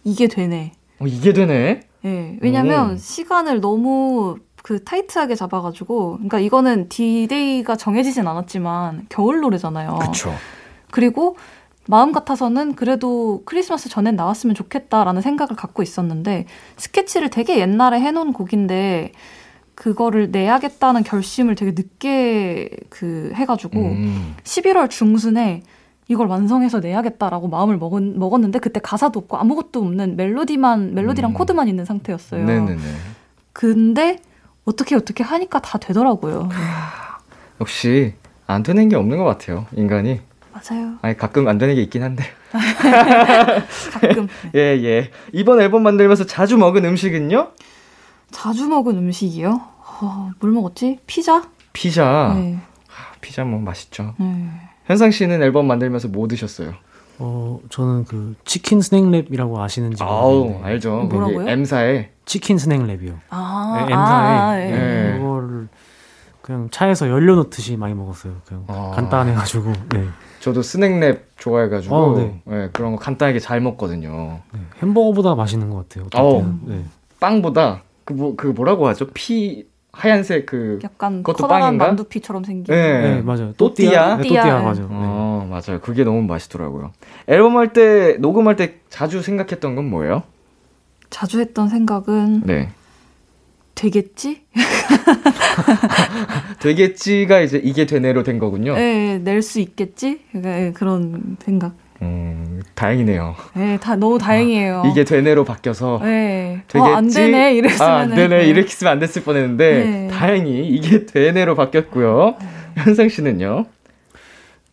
[0.05, 0.70] 이게 되네.
[1.01, 1.81] 어, 이게 되네.
[2.05, 2.96] 예, 왜냐면 음.
[2.96, 9.99] 시간을 너무 그 타이트하게 잡아가지고, 그러니까 이거는 디데이가 정해지진 않았지만 겨울 노래잖아요.
[10.03, 10.33] 그쵸.
[10.92, 11.37] 그리고
[11.88, 16.46] 마음 같아서는 그래도 크리스마스 전엔 나왔으면 좋겠다라는 생각을 갖고 있었는데
[16.77, 19.11] 스케치를 되게 옛날에 해놓은 곡인데
[19.77, 24.35] 그거를 내야겠다는 결심을 되게 늦게 그 해가지고 음.
[24.43, 25.62] 11월 중순에
[26.09, 31.35] 이걸 완성해서 내야겠다라고 마음을 먹은, 먹었는데 그때 가사도 없고 아무것도 없는 멜로디만 멜로디랑 음.
[31.35, 32.45] 코드만 있는 상태였어요.
[32.45, 32.81] 네네네.
[33.53, 34.19] 근데
[34.65, 36.49] 어떻게 어떻게 하니까 다 되더라고요.
[37.61, 38.15] 역시
[38.47, 39.67] 안 되는 게 없는 것 같아요.
[39.77, 40.21] 인간이.
[40.53, 40.95] 맞아요.
[41.03, 42.25] 아니 가끔 안 되는 게 있긴 한데.
[44.01, 45.11] 가끔 예 예.
[45.33, 47.49] 이번 앨범 만들면서 자주 먹은 음식은요?
[48.31, 49.61] 자주 먹은 음식이요.
[50.03, 50.99] 어, 뭘 먹었지?
[51.07, 51.49] 피자?
[51.73, 52.33] 피자.
[52.35, 52.59] 네.
[52.89, 54.15] 아, 피자 뭐 맛있죠.
[54.19, 54.49] 네.
[54.87, 56.75] 현상 씨는 앨범 만들면서 뭐 드셨어요?
[57.19, 61.09] 어, 저는 그 치킨 snack wrap이라고 아시는지 아우 알죠.
[61.11, 61.49] 뭐라고요?
[61.49, 63.19] M사에 치킨 snack wrap이요.
[63.31, 64.71] 아, 네, M사에 아, 예.
[64.71, 65.19] 네.
[65.19, 65.69] 그거를
[66.43, 68.35] 그냥 차에서 열려 놓듯이 많이 먹었어요.
[68.45, 68.93] 그냥 아.
[68.95, 69.73] 간단해 가지고.
[69.91, 70.07] 네.
[70.41, 72.43] 저도 스낵랩 좋아해 가지고 어, 네.
[72.51, 74.41] 예, 그런 거 간단하게 잘 먹거든요.
[74.53, 74.61] 네.
[74.83, 76.09] 햄버거보다 맛있는 것 같아요.
[76.11, 76.61] 때는.
[76.67, 76.85] 네.
[77.19, 79.09] 빵보다 그 뭐 그 뭐라고 하죠?
[79.12, 81.87] 피 하얀색 그 약간 그것도 커다란 빵인가?
[81.88, 82.75] 만두피처럼 생긴.
[82.75, 82.79] 예.
[82.79, 83.53] 네, 맞아요.
[83.57, 84.16] 또띠아?
[84.16, 84.62] 네, 또띠아, 또띠아 네.
[84.64, 84.88] 맞아요.
[84.88, 84.92] 네.
[84.92, 85.81] 어 맞아요.
[85.81, 86.92] 그게 너무 맛있더라고요.
[87.29, 90.23] 앨범 할 때 녹음할 때 자주 생각했던 건 뭐예요?
[91.11, 92.69] 자주 했던 생각은 네.
[93.75, 94.42] 되겠지?
[96.61, 98.75] 되겠지가 이제 이게 되네로 된 거군요.
[98.77, 100.21] 예, 낼수 있겠지?
[100.45, 101.75] 예, 그런 생각.
[102.03, 103.35] 음 다행이네요.
[103.57, 104.85] 예, 다 너무 다행이에요.
[104.91, 106.63] 이게 되네로 바뀌어서 예.
[106.69, 106.79] 되겠지.
[106.79, 107.55] 어, 안 되네.
[107.55, 108.47] 이랬으면 아, 안 되네.
[108.47, 110.09] 이렇게 쓰면 안 됐을 뻔했는데 네.
[110.09, 112.37] 다행히 이게 되네로 바뀌었고요.
[112.75, 113.67] 현상 씨는요?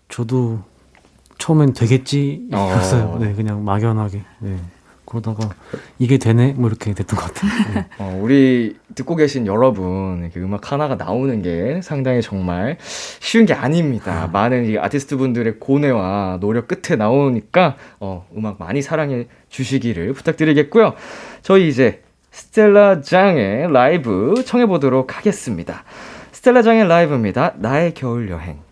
[0.10, 0.60] 저도
[1.38, 3.04] 처음엔 되겠지였어요.
[3.04, 3.18] 어.
[3.20, 4.22] 네, 그냥 막연하게.
[4.40, 4.56] 네.
[5.14, 5.54] 그러다가
[6.00, 7.52] 이게 되네 뭐 이렇게 됐던 것 같아요.
[7.76, 7.86] 네.
[8.00, 12.78] 어, 우리 듣고 계신 여러분, 이렇게 음악 하나가 나오는 게 상당히 정말
[13.20, 14.28] 쉬운 게 아닙니다.
[14.34, 20.96] 많은 이 아티스트 분들의 고뇌와 노력 끝에 나오니까, 어, 음악 많이 사랑해 주시기를 부탁드리겠고요.
[21.44, 25.84] 저희 이제 스텔라 장의 라이브 청해 보도록 하겠습니다.
[26.32, 27.54] 스텔라 장의 라이브입니다.
[27.58, 28.63] 나의 겨울 여행.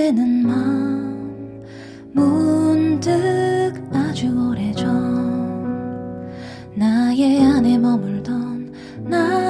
[0.00, 1.62] 설레는 맘
[2.12, 3.10] 문득
[3.92, 4.88] 아주 오래전
[6.74, 8.72] 나의 안에 머물던
[9.04, 9.49] 날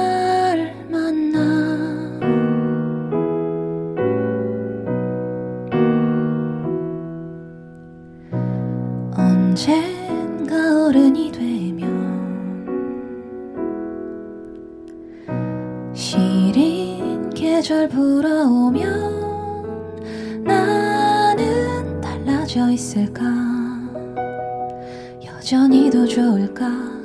[26.21, 27.00] 좋을까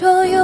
[0.00, 0.39] 조용하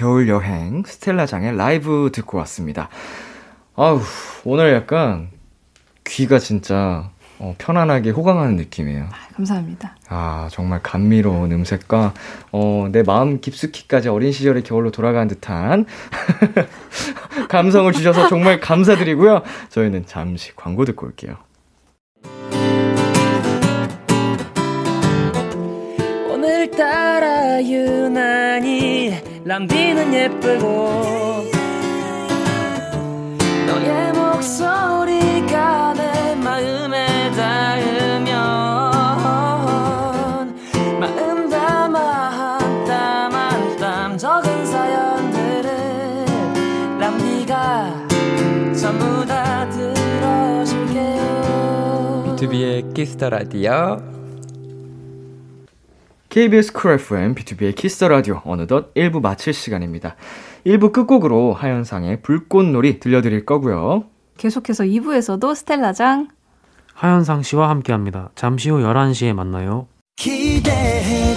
[0.00, 2.88] 겨울 여행 스텔라장의 라이브 듣고 왔습니다.
[3.76, 4.00] 아우
[4.46, 5.28] 오늘 약간
[6.04, 9.10] 귀가 진짜 어, 편안하게 호강하는 느낌이에요.
[9.34, 9.96] 감사합니다.
[10.08, 12.14] 아 정말 감미로운 음색과
[12.50, 15.84] 어, 내 마음 깊숙이까지 어린 시절의 겨울로 돌아간 듯한
[17.50, 19.42] 감성을 주셔서 정말 감사드리고요.
[19.68, 21.36] 저희는 잠시 광고 듣고 올게요.
[26.30, 28.09] 오늘따라 유난히
[29.44, 31.44] 람디는 예쁘고
[33.66, 38.30] 너의 목소리가 내 마음에 닿으면
[41.00, 45.70] 마음 담아 한 땀 한 땀 적은 사연들을
[46.98, 48.06] 람디가
[48.78, 51.20] 전부 다 들어줄게요.
[52.36, 53.96] 비투비의 Kiss the Radio
[56.30, 60.14] KBS Cool FM, 비투비의 Kiss the Radio 어느덧 1부 마칠 시간입니다.
[60.64, 64.04] 1부 끝곡으로 하현상의 불꽃놀이 들려드릴 거고요.
[64.36, 66.28] 계속해서 2부에서도 스텔라장
[66.94, 68.30] 하현상 씨와 함께합니다.
[68.36, 69.88] 잠시 후 11시에 만나요.
[70.14, 71.34] 기대해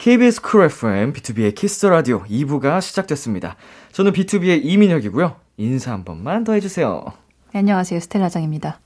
[0.00, 3.56] KBS 쿨 FM, B2B의 키스터 라디오 2부가 시작됐습니다.
[3.92, 5.36] 저는 BTOB의 이민혁이고요.
[5.58, 7.04] 인사 한 번만 더 해주세요.
[7.52, 8.80] 네, 안녕하세요 스텔라장입니다.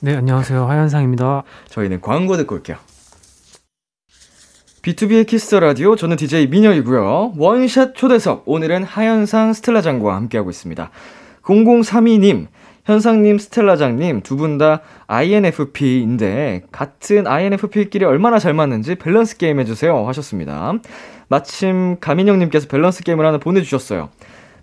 [0.00, 0.66] 네, 안녕하세요.
[0.66, 1.44] 하현상입니다.
[1.70, 2.76] 저희는 광고 듣고 올게요.
[4.82, 7.36] B2B의 키스터 라디오, 저는 DJ 민혁이고요.
[7.38, 10.90] 원샷 초대석, 오늘은 하현상 스텔라장과 함께하고 있습니다.
[11.42, 12.48] 0032님,
[12.94, 20.06] 현상님, 스텔라장님, 두 분 다 INFP인데, 같은 INFP끼리 얼마나 잘 맞는지 밸런스 게임 해주세요.
[20.08, 20.72] 하셨습니다.
[21.28, 24.10] 마침 가민영님께서 밸런스 게임을 하나 보내주셨어요.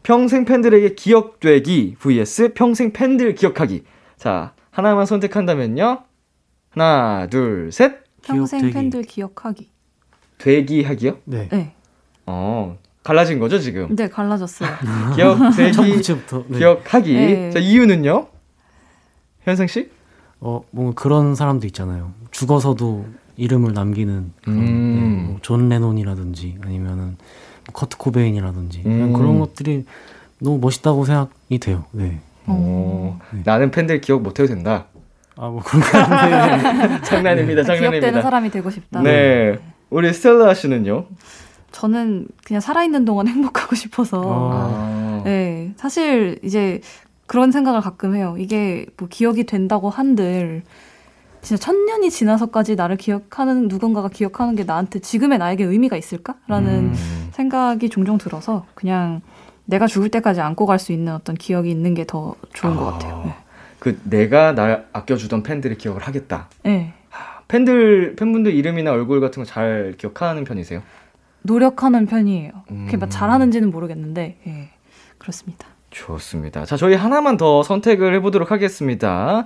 [0.03, 3.83] 평생 팬들에게 기억되기 vs 평생 팬들 기억하기.
[4.17, 5.99] 자, 하나만 선택한다면요.
[6.71, 8.03] 하나, 둘, 셋.
[8.23, 8.73] 평생 기억되기.
[8.73, 9.69] 팬들 기억하기.
[10.37, 11.17] 되기 하기요?
[11.23, 11.47] 네.
[11.49, 11.73] 네,
[12.25, 13.95] 어, 갈라진 거죠, 지금?
[13.95, 14.69] 네 갈라졌어요.
[15.15, 16.43] 기억, 첫 되기, 번째부터.
[16.49, 16.57] 네.
[16.57, 17.13] 기억하기.
[17.13, 17.51] 네.
[17.51, 18.27] 자, 이유는요?
[19.43, 19.89] 현상씨?
[20.41, 22.11] 어, 뭔가 그런 사람도 있잖아요.
[22.31, 23.05] 죽어서도
[23.37, 24.95] 이름을 남기는 그런, 음.
[25.25, 27.15] 네, 뭐존 레논이라든지 아니면은
[27.65, 29.13] 뭐 커트 코베인이라든지 그냥 음.
[29.13, 29.85] 그런 것들이
[30.39, 31.85] 너무 멋있다고 생각이 돼요.
[31.91, 32.19] 네.
[32.45, 33.41] 어, 네.
[33.45, 34.87] 나는 팬들 기억 못해도 된다.
[35.37, 37.01] 아, 뭐 그런 게 아닌데.
[37.08, 38.21] 장난입니다, 기억되는 장난입니다.
[38.21, 39.01] 사람이 되고 싶다.
[39.01, 39.58] 네.
[39.89, 41.05] 우리 스텔라 씨는요?
[41.82, 44.19] 저는 그냥 살아있는 동안 행복하고 싶어서.
[44.25, 44.52] 어.
[44.54, 45.21] 아.
[45.25, 46.82] 네, 사실 이제
[47.28, 48.36] 그런 생각을 가끔 해요.
[48.40, 50.63] 이게 뭐 기억이 된다고 한들
[51.42, 57.30] 진짜 천 년이 지나서까지 나를 기억하는 누군가가 기억하는 게 나한테 지금의 나에게 의미가 있을까라는 음.
[57.34, 59.21] 생각이 종종 들어서 그냥
[59.65, 62.92] 내가 죽을 때까지 안고 갈 수 있는 어떤 기억이 있는 게 더 좋은 것 아.
[62.94, 63.21] 같아요.
[63.25, 63.34] 네.
[63.80, 66.48] 그 내가 나 아껴주던 팬들의 기억을 하겠다.
[66.63, 66.94] 네.
[67.48, 70.82] 팬들 팬분들 이름이나 얼굴 같은 거 잘 기억하는 편이세요?
[71.48, 72.52] 노력하는 편이에요.
[72.67, 73.00] 그게 음.
[73.00, 74.69] 막 잘하는지는 모르겠는데, 예,
[75.17, 75.67] 그렇습니다.
[75.89, 76.65] 좋습니다.
[76.65, 79.45] 자, 저희 하나만 더 선택을 해보도록 하겠습니다.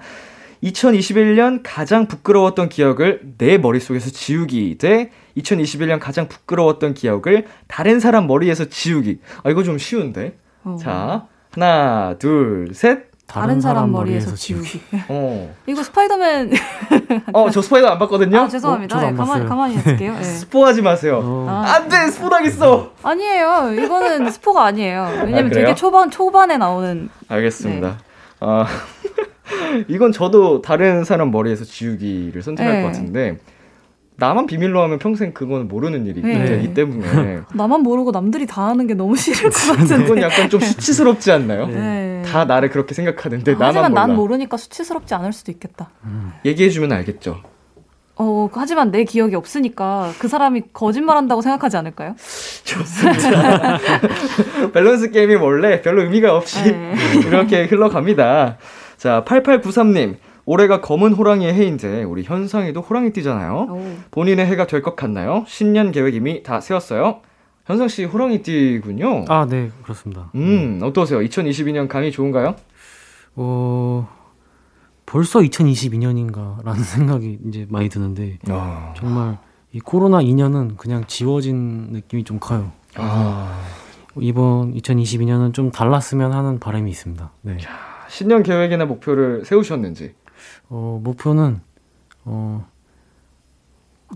[0.64, 8.66] 2021년 가장 부끄러웠던 기억을 내 머릿속에서 지우기 대 2021년 가장 부끄러웠던 기억을 다른 사람 머리에서
[8.66, 9.22] 지우기.
[9.43, 10.38] 아, 이거 좀 쉬운데.
[10.64, 10.78] 어.
[10.80, 13.11] 자, 하나, 둘, 셋.
[13.32, 14.82] 다른 사람 머리에서 지우기.
[15.08, 15.56] 어.
[15.66, 16.52] 이거 스파이더맨.
[17.32, 18.40] 어, 저 스파이더 안 봤거든요?
[18.40, 18.98] 아, 죄송합니다.
[18.98, 20.16] 어, 예, 안 가만히, 있을게요.
[20.20, 20.24] 예.
[20.24, 21.22] 스포하지 마세요.
[21.24, 21.76] 어, 아.
[21.76, 22.08] 안 돼!
[22.12, 22.92] 스포 당했어!
[23.02, 23.74] 아니에요.
[23.80, 25.24] 이거는 스포가 아니에요.
[25.26, 25.50] 왜냐면 아?
[25.50, 27.10] 되게 초반, 초반에 나오는.
[27.30, 27.88] 알겠습니다.
[27.88, 27.96] 네.
[28.42, 28.66] 아,
[29.88, 32.82] 이건 저도 다른 사람 머리에서 지우기를 선택할 네.
[32.82, 33.38] 것 같은데,
[34.22, 36.45] 나만 비밀로 하면 평생 그건 모르는 일이 네.
[36.45, 40.22] 되기 때문에, 나만 모르고 남들이 다 하는 게 너무 싫을 것 그건 같은데.
[40.22, 41.65] 약간 좀 수치스럽지 않나요?
[41.65, 42.22] 네.
[42.32, 44.05] 다 나를 그렇게 생각하는데, 나만 하지만 몰라.
[44.05, 45.89] 난 모르니까 수치스럽지 않을 수도 있겠다.
[46.45, 47.41] 얘기해주면 알겠죠.
[48.17, 52.15] 어, 하지만 내 기억이 없으니까 그 사람이 거짓말한다고 생각하지 않을까요?
[52.63, 53.80] 좋습니다.
[54.72, 56.93] 밸런스 게임이 원래 별로 의미가 없이 네.
[57.26, 58.57] 이렇게 흘러갑니다.
[58.97, 60.17] 자, 8893님.
[60.46, 63.54] 올해가 검은 호랑이의 해인데 우리 현상이도 호랑이 띠잖아요.
[63.70, 63.96] 오.
[64.12, 65.44] 본인의 해가 될 것 같나요?
[65.48, 67.22] 신년 계획 이미 다 세웠어요?
[67.66, 69.26] 현상 씨 호랑이 띠군요.
[69.28, 70.32] 아, 네, 그렇습니다.
[70.36, 71.20] 음, 어떠세요?
[71.20, 72.56] 2022년 감이 좋은가요?
[73.36, 74.10] 어,
[75.06, 79.38] 벌써 2022년인가라는 생각이 이제 많이 드는데, 아, 정말
[79.72, 82.72] 이 코로나 2년은 그냥 지워진 느낌이 좀 커요.
[82.96, 83.62] 아,
[84.20, 87.32] 이번 2022년은 좀 달랐으면 하는 바람이 있습니다.
[87.44, 87.58] 네.
[88.10, 90.16] 신년 계획이나 목표를 세우셨는지.
[90.74, 91.59] 어, 목표는,
[92.24, 92.65] 어,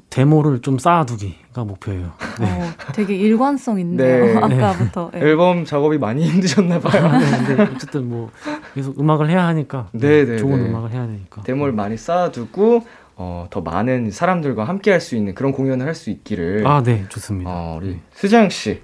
[0.09, 2.13] 데모를 좀 쌓아두기가 목표예요.
[2.39, 2.45] 네.
[2.45, 4.25] 어, 되게 일관성 있네요.
[4.47, 4.55] 네.
[4.63, 5.11] 아까부터.
[5.15, 5.19] 예.
[5.19, 7.11] 앨범 작업이 많이 힘드셨나 봐요.
[7.19, 8.29] 네, 근데 어쨌든 뭐
[8.73, 10.69] 계속 음악을 해야 하니까 네, 네, 좋은 네.
[10.69, 12.85] 음악을 해야 되니까 데모를 많이 쌓아두고
[13.17, 16.65] 어, 더 많은 사람들과 함께 할 수 있는 그런 공연을 할 수 있기를.
[16.67, 17.49] 아, 네, 좋습니다.
[17.49, 18.81] 어, 우리 수장 씨.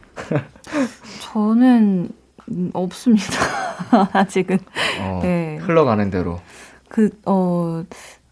[1.21, 2.09] 저는
[2.51, 3.25] 음, 없습니다.
[4.13, 4.59] 아직은.
[5.01, 5.57] 어, 네.
[5.61, 6.39] 흘러가는 대로.
[6.91, 7.83] 그, 어,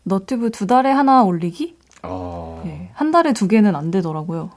[0.03, 1.77] 너튜브 두 달에 하나 올리기?
[2.03, 2.89] 어, 네.
[2.93, 4.49] 한 달에 두 개는 안 되더라고요.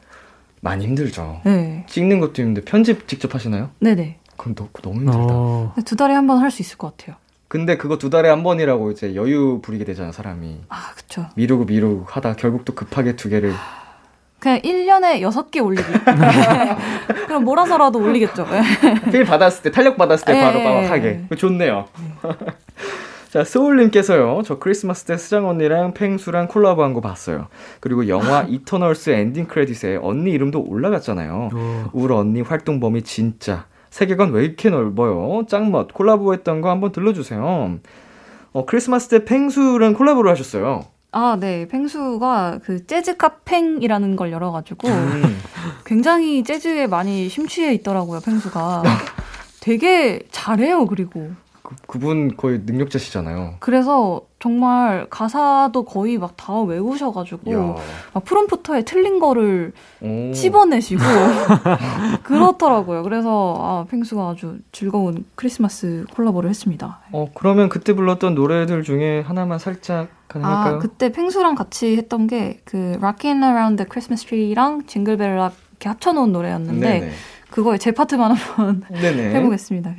[0.60, 1.40] 많이 힘들죠.
[1.44, 1.86] 네.
[1.88, 3.70] 찍는 것도 힘든데 편집 직접 하시나요?
[3.78, 4.18] 네네.
[4.36, 5.18] 그럼 너, 너무 힘들다.
[5.20, 7.16] 어, 두 달에 한 번 할 수 있을 것 같아요.
[7.46, 10.62] 근데 그거 두 달에 한 번이라고 이제 여유 부리게 되잖아, 사람이.
[10.68, 11.26] 아, 그쵸.
[11.36, 13.52] 미루고 미루고 하다 결국 또 급하게 두 개를.
[14.40, 15.84] 그냥 1년에 6개 올리기.
[17.28, 18.44] 그럼 몰아서라도 올리겠죠.
[18.46, 18.62] 네.
[19.12, 21.22] 필 받았을 때, 탄력 받았을 때 바로 예.
[21.22, 21.86] 그거 좋네요.
[23.32, 27.46] 자, 소울님께서요, 저 크리스마스 때 스장 언니랑 펭수랑 콜라보한 거 봤어요.
[27.80, 31.48] 그리고 영화 이터널스 엔딩 크레딧에 언니 이름도 올라갔잖아요.
[31.50, 33.64] 어, 우리 언니 활동 범위 진짜.
[33.88, 35.46] 세계관 왜 이렇게 넓어요?
[35.48, 35.94] 짱멋.
[35.94, 37.78] 콜라보했던 거 한번 들려주세요.
[38.52, 40.84] 어, 크리스마스 때 팽수랑 콜라보를 하셨어요.
[41.12, 41.66] 아, 네.
[41.68, 45.38] 펭수가 그 재즈 카팽이라는 걸 열어가지고 음.
[45.86, 48.82] 굉장히 재즈에 많이 심취해 있더라고요, 펭수가.
[49.60, 51.30] 되게 잘해요, 그리고.
[51.86, 53.56] 그, 그분 거의 능력자시잖아요.
[53.60, 57.76] 그래서 정말 가사도 거의 막 다 외우셔가지고.
[58.14, 60.32] 막 프롬프터에 틀린 거를 오.
[60.34, 61.00] 씹어내시고
[62.22, 63.02] 그렇더라고요.
[63.02, 67.00] 그래서 아, 펭수가 아주 즐거운 크리스마스 콜라보를 했습니다.
[67.12, 70.74] 어, 그러면 그때 불렀던 노래들 중에 하나만 살짝 가능할까요?
[70.76, 75.88] 아, 그때 펭수랑 같이 했던 게 그 Rockin' Around the Christmas Tree랑 징글벨 락 이렇게
[75.88, 77.10] 합쳐놓은 노래였는데 네네.
[77.50, 78.82] 그거에 제 파트만 한번.
[78.94, 79.94] 해보겠습니다.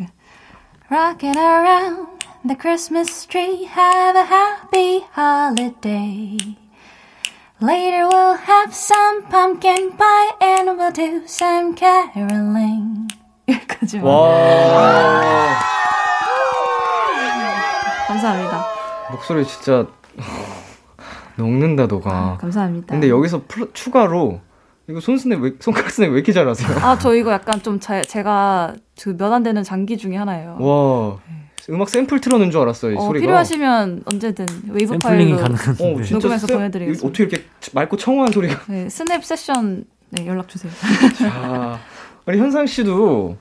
[0.93, 2.05] Rockin' around
[2.45, 6.37] the Christmas tree, have a happy holiday.
[7.59, 13.07] Later we'll have some pumpkin pie and we'll do some caroling.
[13.47, 14.05] 여기까지만.
[14.05, 15.59] 와.
[18.07, 18.65] 감사합니다.
[19.13, 19.87] 목소리 진짜
[21.37, 22.11] 녹는다 녹아.
[22.11, 22.93] 아, 감사합니다.
[22.93, 23.41] 근데 여기서
[23.73, 24.41] 추가로
[24.89, 26.77] 이거 손스냅 왜 손가락 스냅 왜 이렇게 잘하세요?
[26.85, 30.57] 아, 저 이거 약간 좀 제, 제가 그 몇 안 되는 장기 중에 하나예요.
[30.59, 31.17] 와.
[31.69, 33.21] 음악 샘플 틀어놓은 줄 알았어요, 이 어, 소리가.
[33.21, 35.75] 필요하시면 언제든 웨이브 파일로 가능한.
[35.79, 36.09] 어, 네.
[36.11, 37.07] 녹음해서 샘- 보내드리겠습니다.
[37.07, 38.59] 어떻게 이렇게 맑고 청아한 소리가.
[38.67, 40.69] 네, 스냅 세션 네, 연락 주세요.
[41.17, 41.79] 자,
[42.25, 43.37] 우리 현상 씨도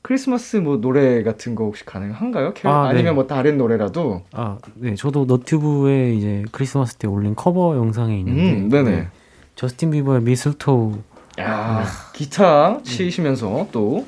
[0.00, 2.54] 크리스마스 뭐 노래 같은 거 혹시 가능한가요?
[2.54, 2.88] 캐- 아, 네.
[2.90, 4.22] 아니면 뭐 다른 노래라도.
[4.32, 8.90] 아, 네, 저도 너튜브에 이제 크리스마스 때 올린 커버 영상이 있는데, 음, 네네.
[8.90, 9.08] 네,
[9.57, 10.99] 저스틴 비버의 미슬토우
[11.39, 14.05] 야, 기타 치시면서 또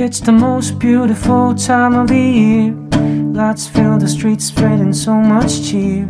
[0.00, 2.72] It's the most beautiful time of the year.
[3.34, 6.08] Lights fill the streets, spreading so much cheer.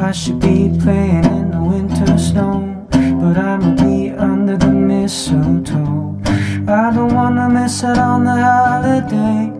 [0.00, 3.81] I should be playing in the winter snow, but I'ma be under the
[5.03, 6.15] mistletoe.
[6.65, 9.51] I don't wanna miss out on the holiday,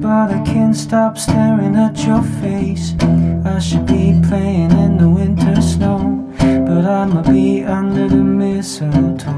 [0.00, 1.74] but I can't stop staring
[2.06, 2.94] your face.
[3.44, 6.00] I should be playing in the winter snow,
[6.38, 9.34] but I'ma be under the mistletoe.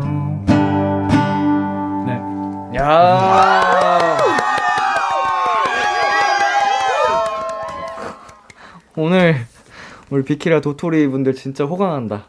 [2.06, 2.78] 네.
[2.78, 4.16] 야.
[8.94, 9.34] 오늘
[10.10, 12.26] 우리 비키라 도토리 분들 진짜 호강한다.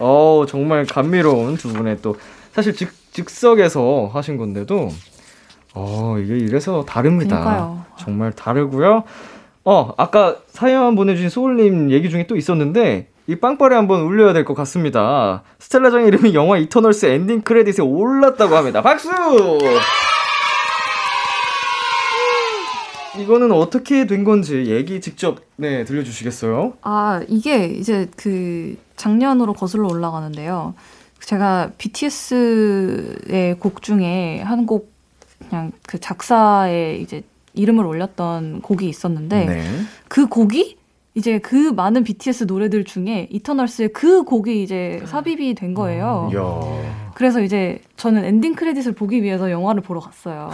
[0.00, 2.16] 어 정말 감미로운 두 분의 또
[2.52, 4.88] 사실 즉 즉석에서 하신 건데도
[5.74, 7.40] 어 이게 이래서 다릅니다.
[7.40, 7.84] 그러니까요.
[7.98, 9.04] 정말 다르고요.
[9.64, 14.54] 어 아까 사연 보내주신 소울님 얘기 중에 또 있었는데 이 빵빠레 한번 울려야 될 것
[14.54, 15.42] 같습니다.
[15.58, 18.82] 스텔라장 이름이 영화 이터널스 엔딩 크레딧에 올랐다고 합니다.
[18.82, 19.08] 박수!
[23.18, 26.74] 이거는 어떻게 된 건지 얘기 직접 네 들려주시겠어요?
[26.82, 30.74] 아, 이게 이제 그 작년으로 거슬러 올라가는데요.
[31.20, 34.92] 제가 BTS의 곡 중에 한 곡
[35.48, 37.22] 그냥 그 작사에 이제
[37.54, 39.64] 이름을 올렸던 곡이 있었는데 네.
[40.08, 40.76] 그 곡이
[41.14, 46.30] 이제 그 많은 BTS 노래들 중에 이터널스의 그 곡이 이제 삽입이 된 거예요.
[46.32, 47.03] 이야.
[47.14, 50.50] 그래서 이제 저는 엔딩 크레딧을 보기 위해서 영화를 보러 갔어요.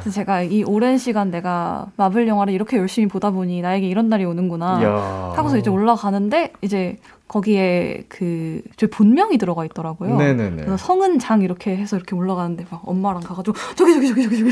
[0.00, 4.24] 그래서 제가 이 오랜 시간 내가 마블 영화를 이렇게 열심히 보다 보니 나에게 이런 날이
[4.24, 5.32] 오는구나 이야.
[5.36, 6.96] 하고서 이제 올라가는데 이제
[7.28, 10.16] 거기에 그 제 본명이 들어가 있더라고요.
[10.16, 10.56] 네네네.
[10.64, 14.50] 그래서 성은 장 이렇게 해서 이렇게 올라가는데 막 엄마랑 가가지고 저기 저기 저기 저기 저기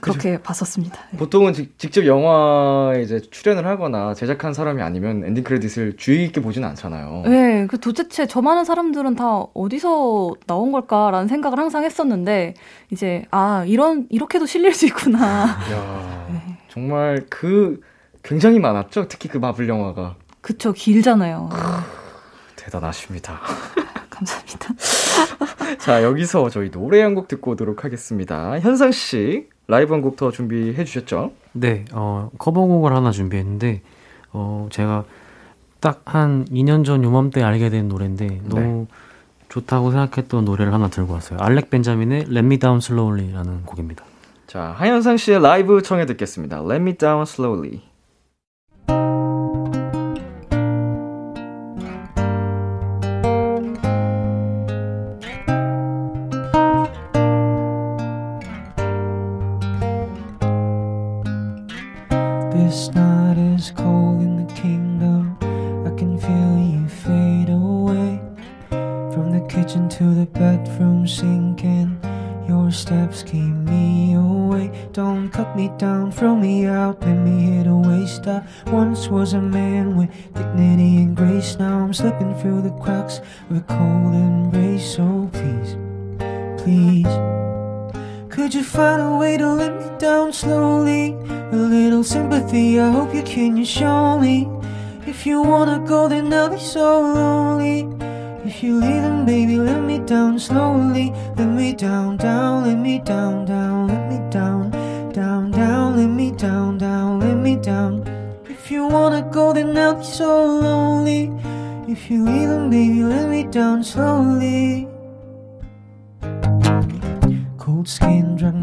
[0.00, 0.96] 그렇게 봤었습니다.
[1.12, 1.18] 네.
[1.18, 6.68] 보통은 직, 직접 영화에 이제 출연을 하거나 제작한 사람이 아니면 엔딩 크레딧을 주의 있게 보지는
[6.70, 7.22] 않잖아요.
[7.26, 12.54] 네, 그 도대체 저 많은 사람들은 다 어디서 나온 걸까라는 생각을 항상 했었는데
[12.90, 15.46] 이제 아 이런 이렇게도 실릴 수 있구나.
[15.70, 16.26] 이야.
[16.30, 16.58] 네.
[16.68, 17.80] 정말 그
[18.22, 19.08] 굉장히 많았죠.
[19.08, 21.48] 특히 그 마블 영화가 그쵸 길잖아요.
[22.56, 23.40] 대단하십니다.
[24.10, 24.74] 감사합니다.
[25.78, 28.58] 자 여기서 저희 노래 한 곡 듣고 오도록 하겠습니다.
[28.60, 31.32] 현상 씨 라이브 한 곡 더 준비해 주셨죠?
[31.52, 33.82] 네, 어, 커버곡을 하나 준비했는데,
[34.32, 35.04] 어, 제가
[35.80, 38.86] 딱 한 2년 전 요맘때 알게 된 노래인데, 너무
[39.48, 41.38] 좋다고 생각했던 노래를 하나 들고 왔어요.
[41.40, 44.04] 알렉 벤자민의 Let Me Down Slowly라는 곡입니다.
[44.46, 46.60] 자 하현상 씨의 라이브 청해 듣겠습니다.
[46.60, 47.82] Let me down slowly.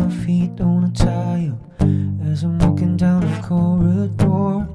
[0.05, 1.57] My feet on a tile
[2.29, 4.67] as I'm walking down the corridor.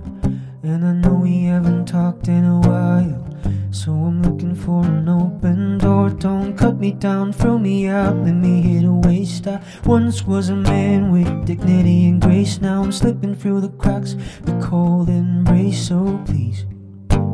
[0.62, 3.39] And I know we haven't talked in a while,
[3.70, 6.11] so I'm looking for an open door.
[6.11, 9.47] Don't cut me down, throw me out, let me hit a waste.
[9.47, 12.61] I once was a man with dignity and grace.
[12.61, 15.89] Now I'm slipping through the cracks, the cold embrace.
[15.89, 16.66] So please,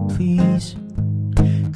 [0.08, 0.76] please.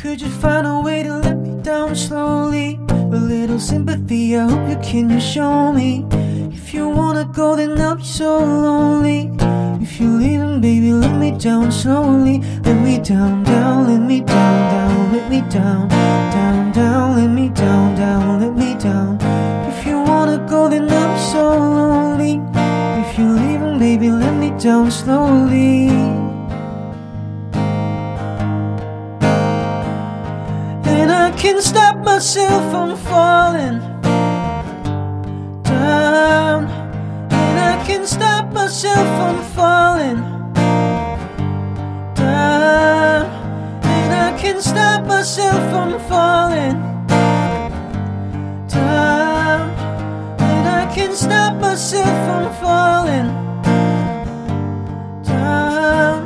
[0.00, 2.80] Could you find a way to let me down slowly?
[2.88, 6.06] A little sympathy, I hope you can show me.
[6.50, 9.30] If you wanna go, then I'll be so lonely.
[9.82, 12.40] If you leave, then baby, let me down slowly.
[12.64, 17.50] Let me down, down, let me down, down, let me down, down, down, let me
[17.50, 19.18] down, down, let me down.
[19.68, 22.40] If you wanna go, then be so lonely.
[23.02, 26.19] If you leave, then baby, let me down slowly.
[30.92, 33.78] And I can't stop myself from falling
[35.62, 36.64] down.
[37.30, 40.20] And I can't stop myself from falling
[42.14, 43.26] down.
[43.84, 46.76] And I can't stop myself from falling
[48.68, 49.70] down.
[50.40, 53.28] And I can't stop myself from falling
[55.24, 56.18] down.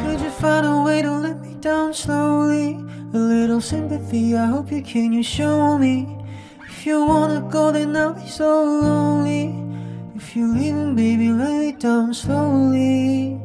[0.00, 2.41] Could you find a way to let me down slowly?
[3.52, 6.08] Little sympathy, I hope you can you show me.
[6.70, 9.52] If you wanna go, then I'll be so lonely.
[10.16, 13.38] If you're leaving, baby, lay it down slowly.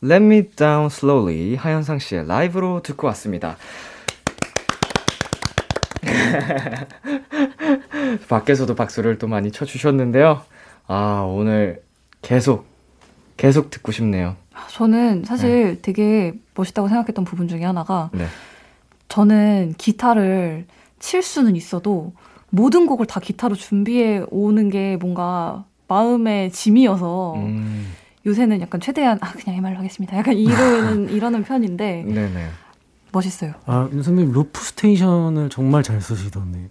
[0.00, 3.56] Let Me Down Slowly 하현상 씨의 라이브로 듣고 왔습니다.
[8.28, 10.40] 밖에서도 박수를 또 많이 쳐주셨는데요.
[10.86, 11.82] 아, 오늘
[12.20, 12.71] 계속,
[13.42, 14.36] 계속 듣고 싶네요.
[14.70, 18.26] 저는 사실 되게 멋있다고 생각했던 부분 중에 하나가 네.
[19.08, 20.66] 저는 기타를
[21.00, 22.12] 칠 수는 있어도
[22.50, 27.92] 모든 곡을 다 기타로 준비해 오는 게 뭔가 마음의 짐이어서 음,
[28.24, 30.16] 요새는 약간 최대한 아 그냥 MR로 하겠습니다.
[30.16, 32.48] 약간 이러는 이러는 편인데 네네.
[33.10, 33.54] 멋있어요.
[33.66, 36.70] 아, 선배님 loop station을 정말 잘 쓰시던데.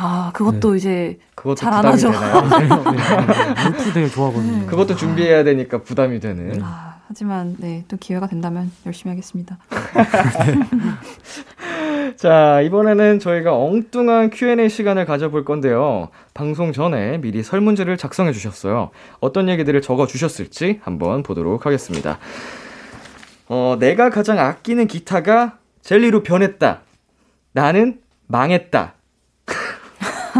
[0.00, 2.10] 아 그것도 이제 그것도 잘 안 하죠.
[2.10, 3.64] 네, 네.
[3.64, 4.66] 루프 되게 좋아하거든요.
[4.66, 6.62] 그것도 준비해야 되니까 부담이 되는.
[6.62, 9.58] 아, 하지만 네 또 기회가 된다면 열심히 하겠습니다.
[12.16, 16.08] 자, 이번에는 저희가 엉뚱한 Q&A 시간을 가져볼 건데요.
[16.32, 18.90] 방송 전에 미리 설문지를 작성해 주셨어요.
[19.20, 22.18] 어떤 얘기들을 적어 주셨을지 한번 보도록 하겠습니다.
[23.48, 26.80] 어, 내가 가장 아끼는 기타가 젤리로 변했다.
[27.52, 28.94] 나는 망했다.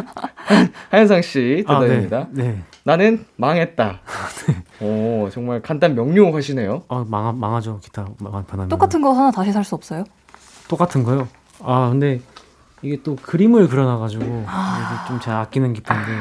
[0.91, 2.29] 하현상 씨 아, 대답입니다.
[2.31, 2.43] 네.
[2.43, 2.63] 네.
[2.85, 4.01] 나는 망했다.
[4.81, 6.85] 오, 정말 간단 명료하시네요.
[6.89, 7.81] 아, 망하, 망하죠.
[7.81, 8.69] 기타 망, 변하면.
[8.69, 10.05] 똑같은 거 하나 다시 살 수 없어요?
[10.69, 11.29] 똑같은 거요?
[11.63, 12.21] 아, 근데
[12.83, 16.13] 이게 또 그림을 그려놔가지고 이게 좀 제가 아끼는 기타인데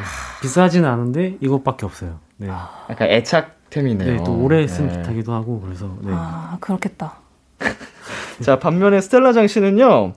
[0.42, 2.20] 비싸지는 않은데 이것밖에 없어요.
[2.38, 2.48] 네.
[2.48, 4.18] 약간 애착템이네요.
[4.18, 4.98] 네, 또 오래 쓴 네.
[4.98, 6.12] 기타기도 하고 그래서 네.
[6.14, 7.16] 아 그렇겠다.
[8.42, 10.14] 자, 반면에 스텔라 장 씨는요,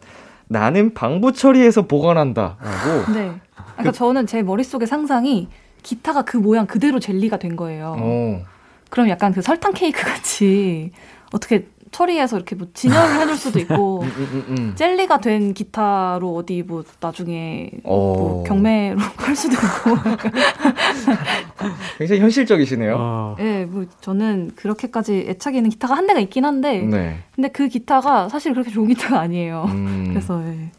[0.48, 2.56] 나는 방부 처리해서 보관한다.
[2.60, 3.12] 라고.
[3.12, 3.40] 네.
[3.80, 5.48] 그러니까 저는 제 머릿속의 상상이
[5.82, 7.96] 기타가 그 모양 그대로 젤리가 된 거예요.
[7.98, 8.42] 어.
[8.90, 10.92] 그럼 약간 그 설탕 케이크 같이
[11.32, 14.72] 어떻게 처리해서 이렇게 뭐 진열을 해줄 수도 있고 음, 음, 음.
[14.76, 18.44] 젤리가 된 기타로 어디 뭐 나중에 뭐 어.
[18.44, 19.96] 경매로 팔 수도 있고.
[21.98, 22.96] 굉장히 현실적이시네요.
[22.98, 27.18] 아, 예, 뭐 저는 그렇게까지 애착이 있는 기타가 한 대가 있긴 한데, 네.
[27.34, 29.66] 근데 그 기타가 사실 그렇게 좋은 기타가 아니에요.
[29.68, 30.06] 음.
[30.08, 30.70] 그래서 예.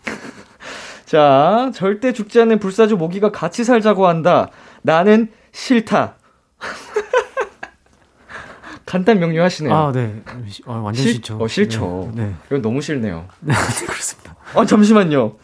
[1.22, 4.48] 자, 절대 죽지 않는 불사조 모기가 같이 살자고 한다.
[4.82, 6.16] 나는 싫다.
[8.86, 9.76] 간단 명료하시네요.
[9.76, 10.22] 아, 네.
[10.48, 11.38] 시- 아, 완전 싫- 싫죠.
[11.38, 12.12] 어, 싫죠.
[12.16, 12.28] 네.
[12.28, 12.34] 네.
[12.48, 13.26] 이거 너무 싫네요.
[13.42, 14.38] 네, 그렇습니다.
[14.54, 15.36] 어, 잠시만요.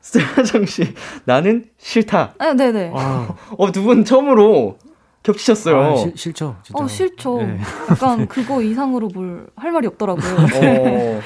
[0.00, 0.92] 스텔라장 씨,
[1.26, 2.34] 나는 싫다.
[2.40, 2.90] 아, 네네.
[2.92, 4.78] 아, 어, 두 분 처음으로
[5.22, 5.80] 겹치셨어요.
[5.80, 6.56] 아, 싫- 싫죠.
[6.64, 6.82] 진짜.
[6.84, 7.36] 어, 싫죠.
[7.38, 7.60] 네.
[7.88, 10.34] 약간 그거 이상으로 뭘 할 말이 없더라고요.
[10.56, 11.20] 어,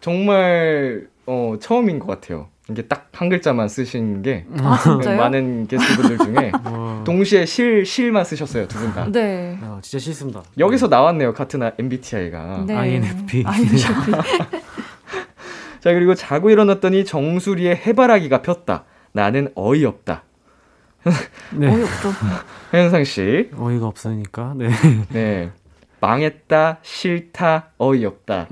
[0.00, 2.48] 정말 어, 처음인 것 같아요.
[2.70, 4.76] 이게 딱 한 글자만 쓰신 게 아?
[5.16, 7.04] 많은 게스트분들 중에 와.
[7.04, 9.06] 동시에 실 실만 쓰셨어요 두 분 다.
[9.08, 9.56] 네.
[9.62, 10.42] 아, 진짜 싫습니다.
[10.58, 12.64] 여기서 나왔네요 같은 MBTI가.
[12.66, 12.74] 네.
[12.74, 13.44] INFP.
[13.46, 14.10] INFP.
[15.80, 18.84] 자 그리고 자고 일어났더니 정수리에 해바라기가 폈다.
[19.12, 20.24] 나는 어이없다.
[21.54, 21.68] 네.
[21.68, 22.12] 어이없죠.
[22.72, 24.54] 현상 씨, 어이가 없으니까.
[24.56, 24.70] 네.
[25.10, 25.52] 네
[26.00, 28.48] 망했다, 싫다, 어이없다.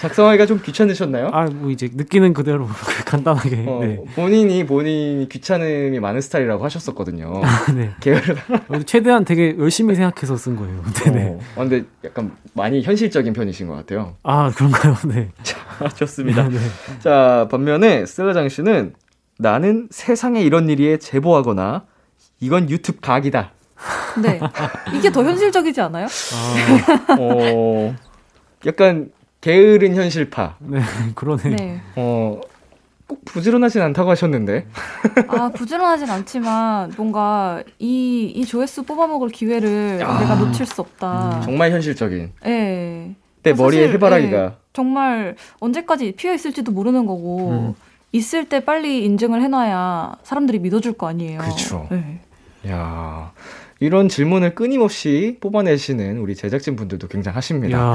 [0.00, 1.28] 작성하기가 좀 귀찮으셨나요?
[1.32, 2.66] 아, 뭐 이제 느끼는 그대로
[3.06, 3.64] 간단하게.
[3.66, 4.00] 어, 네.
[4.14, 7.42] 본인이 본인이 귀찮음이 많은 스타일이라고 하셨었거든요.
[7.74, 7.90] 네.
[8.00, 8.42] 게으르다.
[8.86, 10.82] 최대한 되게 열심히 생각해서 쓴 거예요.
[11.04, 11.26] 네네.
[11.26, 14.16] 어, 어, 근데 약간 많이 현실적인 편이신 것 같아요.
[14.22, 14.96] 아, 그런가요?
[15.06, 15.30] 네.
[15.96, 16.48] 좋습니다.
[16.48, 16.58] 네.
[17.00, 18.94] 자, 반면에 스텔라장 씨는
[19.38, 21.84] 나는 세상에 이런 일에 제보하거나
[22.40, 23.52] 이건 유튜브 각이다.
[24.22, 24.40] 네.
[24.94, 26.06] 이게 더 현실적이지 않아요?
[26.06, 27.94] 아, 어,
[28.66, 29.10] 약간
[29.44, 30.56] 게으른 현실파.
[30.60, 30.80] 네.
[31.14, 31.50] 그러네.
[31.50, 31.80] 네.
[31.96, 32.40] 어,
[33.06, 34.66] 꼭 부지런하진 않다고 하셨는데.
[35.28, 40.18] 아, 부지런하진 않지만 뭔가 이, 이 조회수 뽑아먹을 기회를 아.
[40.18, 41.42] 내가 놓칠 수 없다.
[41.44, 42.32] 정말 현실적인.
[42.46, 43.14] 예.
[43.42, 44.36] 내 사실, 머리에 해바라기가.
[44.38, 47.74] 예, 정말 언제까지 피어 있을지도 모르는 거고 음.
[48.12, 51.40] 있을 때 빨리 인증을 해놔야 사람들이 믿어줄 거 아니에요.
[51.40, 51.86] 그쵸.
[51.92, 52.70] 예.
[52.70, 53.30] 야
[53.80, 57.76] 이런 질문을 끊임없이 뽑아내시는 우리 제작진 분들도 굉장하십니다.
[57.76, 57.94] 이야,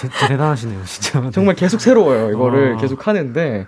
[0.00, 1.30] 대, 대, 대단하시네요, 진짜.
[1.32, 2.30] 정말 계속 새로워요.
[2.30, 2.80] 이거를 아.
[2.80, 3.66] 계속 하는데.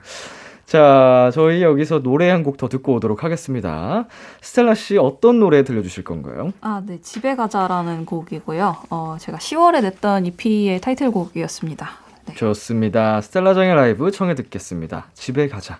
[0.66, 4.06] 자, 저희 여기서 노래 한 곡 더 듣고 오도록 하겠습니다.
[4.40, 6.52] 스텔라 씨 어떤 노래 들려주실 건가요?
[6.60, 7.00] 아, 네.
[7.00, 8.76] 집에 가자라는 곡이고요.
[8.90, 11.88] 어, 제가 10월에 냈던 EP의 타이틀곡이었습니다.
[12.26, 12.34] 네.
[12.34, 13.20] 좋습니다.
[13.20, 15.06] 스텔라 장의 라이브 청해 듣겠습니다.
[15.14, 15.78] 집에 가자.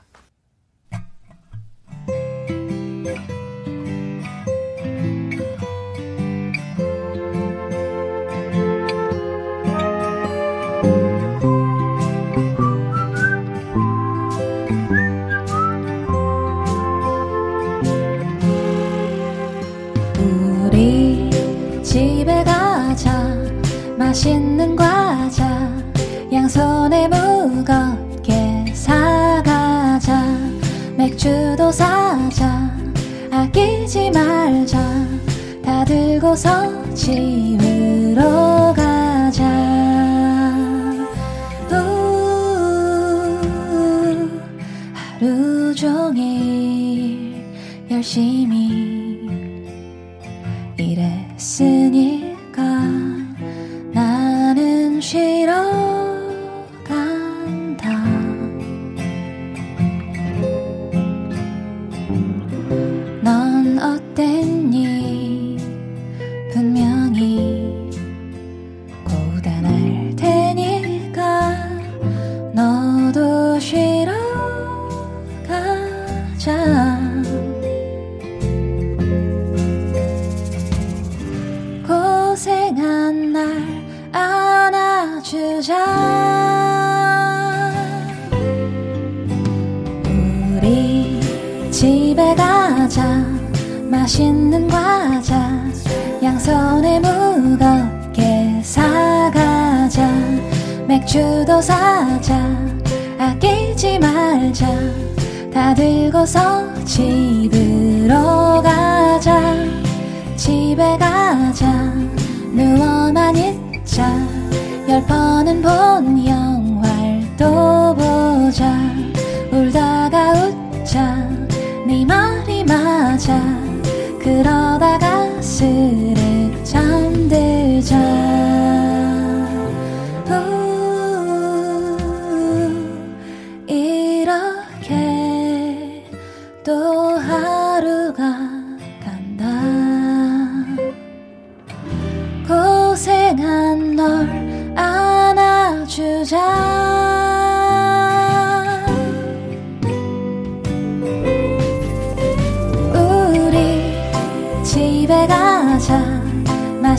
[115.76, 118.85] 본 영화를 또 보자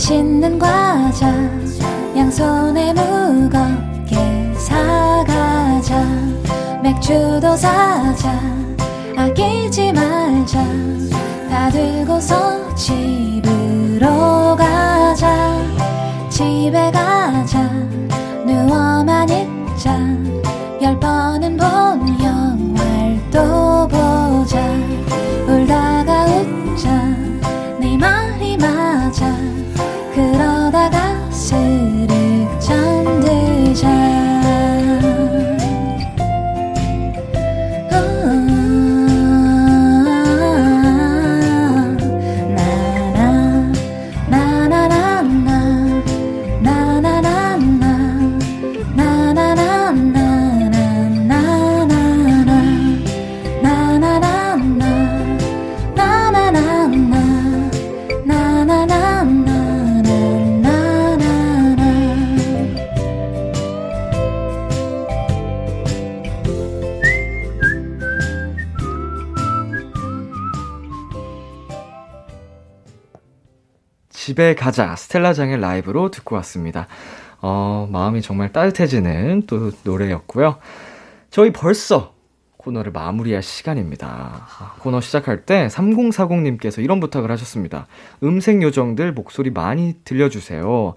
[0.08, 1.28] 맛있는 과자
[2.16, 4.16] 양손에 무겁게
[4.58, 6.02] 사가자.
[6.82, 8.32] 맥주도 사자
[9.18, 10.64] 아끼지 말자.
[11.50, 15.62] 다 들고서 집으로 가자.
[16.30, 17.47] 집에 가자
[74.38, 76.88] 집에 가자 스텔라장의 라이브로 듣고 왔습니다.
[77.42, 80.58] 어, 마음이 정말 따뜻해지는 또 노래였고요.
[81.32, 82.14] 저희 벌써
[82.58, 84.08] 코너를 마무리할 시간입니다.
[84.08, 87.88] 아, 코너 시작할 때 3040님께서 이런 부탁을 하셨습니다.
[88.22, 90.94] 음색 요정들 목소리 많이 들려주세요.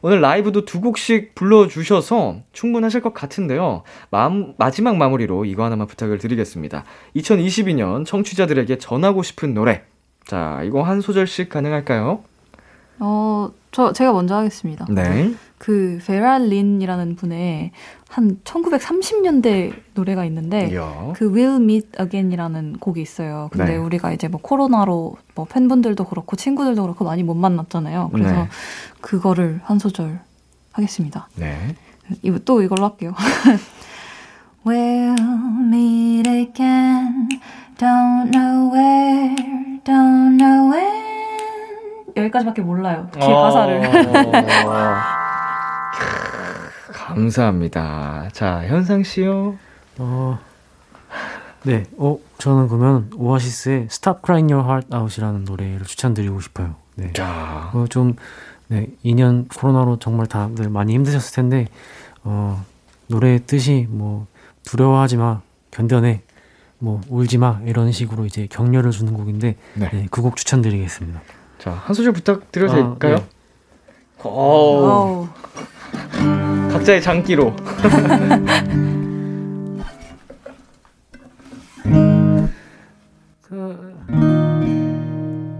[0.00, 3.84] 오늘 라이브도 두 곡씩 불러주셔서 충분하실 것 같은데요.
[4.10, 6.82] 마음, 마지막 마무리로 이거 하나만 부탁을 드리겠습니다.
[7.14, 9.84] 2022년 청취자들에게 전하고 싶은 노래.
[10.26, 12.24] 자, 이거 한 소절씩 가능할까요?
[12.98, 14.86] 어, 저, 제가 먼저 하겠습니다.
[14.90, 15.34] 네.
[15.58, 17.70] 그, 베랄린이라는 분의
[18.08, 21.12] 한 1930년대 노래가 있는데, 이야.
[21.14, 23.48] 그 We'll Meet Again이라는 곡이 있어요.
[23.52, 23.76] 근데 네.
[23.76, 28.10] 우리가 이제 뭐 코로나로 뭐 팬분들도 그렇고 친구들도 그렇고 많이 못 만났잖아요.
[28.12, 28.48] 그래서 네.
[29.00, 30.20] 그거를 한 소절
[30.72, 31.28] 하겠습니다.
[31.36, 31.74] 네.
[32.22, 33.14] 이거 또 이걸로 할게요.
[34.64, 35.16] We'll
[35.58, 37.28] meet again.
[37.78, 39.34] Don't know where,
[39.84, 41.31] don't know when.
[42.16, 43.08] 여기까지밖에 몰라요.
[43.12, 43.82] 뒤에 가사를.
[44.66, 44.94] 어.
[46.92, 48.28] 감사합니다.
[48.32, 49.56] 자, 현상 씨요.
[49.98, 50.38] 어,
[51.64, 56.74] 네, 어, 저는 그러면 오아시스의 Stop Crying Your Heart Out이라는 노래를 추천드리고 싶어요.
[56.96, 57.12] 네.
[57.12, 58.16] 자, 어, 좀,
[58.68, 61.68] 네, 2년 코로나로 정말 다들 많이 힘드셨을 텐데,
[62.24, 62.64] 어,
[63.08, 64.26] 노래의 뜻이 뭐,
[64.64, 65.40] 두려워하지 마,
[65.70, 66.22] 견뎌내,
[66.78, 69.88] 뭐, 울지 마, 이런 식으로 이제 격려를 주는 곡인데, 네.
[69.92, 71.20] 네, 그 곡 추천드리겠습니다.
[71.62, 73.16] 자, 한 소절 부탁드려도 아, 될까요?
[73.18, 74.28] 네.
[74.28, 75.28] 오.
[76.72, 77.54] 각자의 장기로.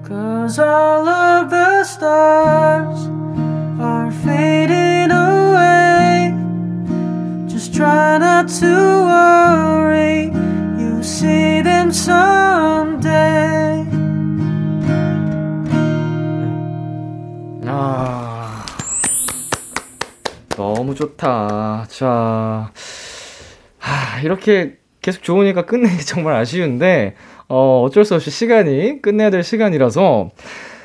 [0.04, 3.08] Cause all of the stars
[3.80, 6.34] are fading away.
[7.46, 8.66] Just try not to
[9.06, 10.32] worry,
[10.76, 13.51] you'll see them someday.
[17.84, 18.64] 아,
[20.56, 21.86] 너무 좋다.
[21.88, 22.70] 자,
[23.78, 27.16] 하, 이렇게 계속 좋으니까 끝내기 정말 아쉬운데,
[27.48, 30.30] 어, 어쩔 수 없이 시간이 끝내야 될 시간이라서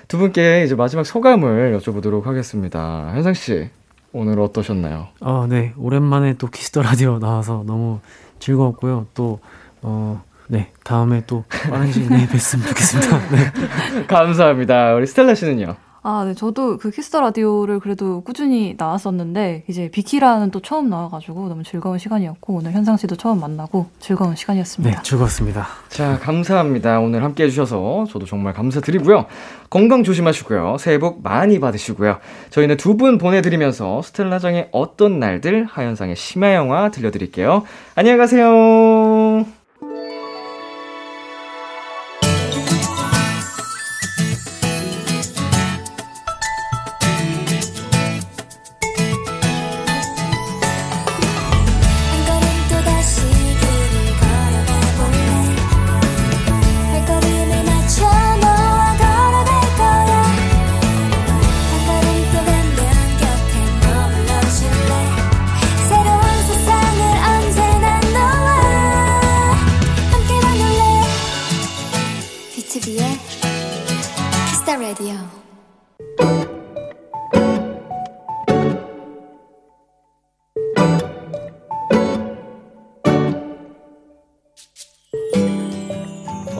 [0.07, 3.11] 두 분께 이제 마지막 소감을 여쭤보도록 하겠습니다.
[3.13, 3.69] 현상 씨,
[4.13, 5.09] 오늘 어떠셨나요?
[5.21, 5.73] 아, 네.
[5.77, 7.99] 오랜만에 또 Kiss the Radio 나와서 너무
[8.39, 9.07] 즐거웠고요.
[9.13, 9.39] 또,
[9.81, 10.71] 어, 네.
[10.83, 13.19] 다음에 또 빠른 뵀으면 좋겠습니다.
[13.29, 14.07] 네.
[14.07, 14.95] 감사합니다.
[14.95, 15.86] 우리 스텔라 씨는요?
[16.09, 16.33] 아, 네.
[16.33, 21.97] 저도 그 Kiss the Radio를 그래도 꾸준히 나왔었는데, 이제 비키라는 또 처음 나와가지고 너무 즐거운
[21.97, 25.01] 시간이었고, 오늘 현상 씨도 처음 만나고 즐거운 네, 시간이었습니다.
[25.01, 25.67] 즐거웠습니다.
[25.89, 27.01] 자, 감사합니다.
[27.01, 29.25] 오늘 함께 해주셔서 저도 정말 감사드리고요.
[29.69, 30.77] 건강 조심하시고요.
[30.79, 32.19] 새해 복 많이 받으시고요.
[32.51, 37.63] 저희는 두 분 보내드리면서 스텔라장의 어떤 날들 하현상의 심야 영화 들려드릴게요.
[37.95, 39.45] 안녕히 가세요.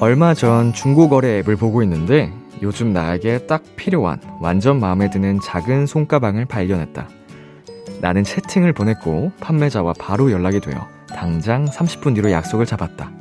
[0.08, 2.32] 얼마 전 중고거래 앱을 보고 있는데
[2.62, 7.10] 요즘 나에게 딱 필요한 완전 마음에 드는 작은 손가방을 발견했다.
[8.00, 13.12] 나는 채팅을 보냈고 판매자와 바로 연락이 되어 당장 30분 뒤로 약속을 잡았다.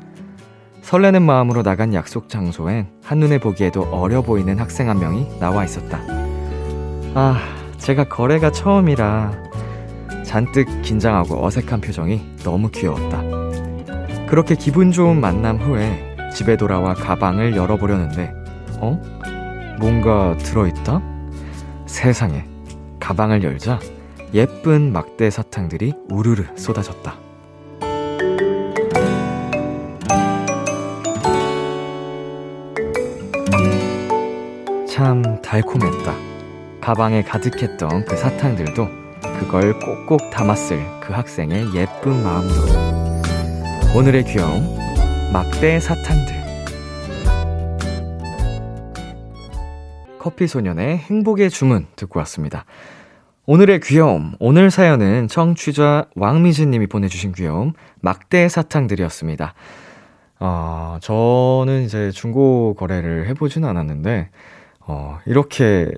[0.82, 5.99] 설레는 마음으로 나간 약속 장소엔 한눈에 보기에도 어려 보이는 학생 한 명이 나와 있었다.
[7.14, 7.41] 아,
[7.78, 9.32] 제가 거래가 처음이라
[10.24, 13.24] 잔뜩 긴장하고 어색한 표정이 너무 귀여웠다.
[14.28, 16.06] 그렇게 기분 좋은 만남 후에
[16.37, 18.30] 집에 돌아와 가방을 열어보려는데,
[18.78, 19.01] 어?
[19.80, 21.01] 뭔가 들어있다?
[21.87, 22.45] 세상에,
[23.01, 23.80] 가방을 열자
[24.34, 27.14] 예쁜 막대 사탕들이 우르르 쏟아졌다.
[34.87, 36.14] 참 달콤했다.
[36.82, 38.87] 가방에 가득했던 그 사탕들도
[39.41, 42.55] 그걸 꼭꼭 담았을 그 학생의 예쁜 마음도.
[43.97, 44.86] 오늘의 귀여움,
[45.33, 46.35] 막대 사탕들.
[50.18, 52.64] 커피 소년의 행복의 주문 듣고 왔습니다.
[53.45, 59.55] 오늘의 귀여움, 오늘 사연은 청취자 왕미진 님이 보내주신 귀여움, 막대 사탕들이었습니다.
[60.41, 64.31] 어, 저는 이제 중고 거래를 해보진 않았는데,
[64.81, 65.91] 어, 이렇게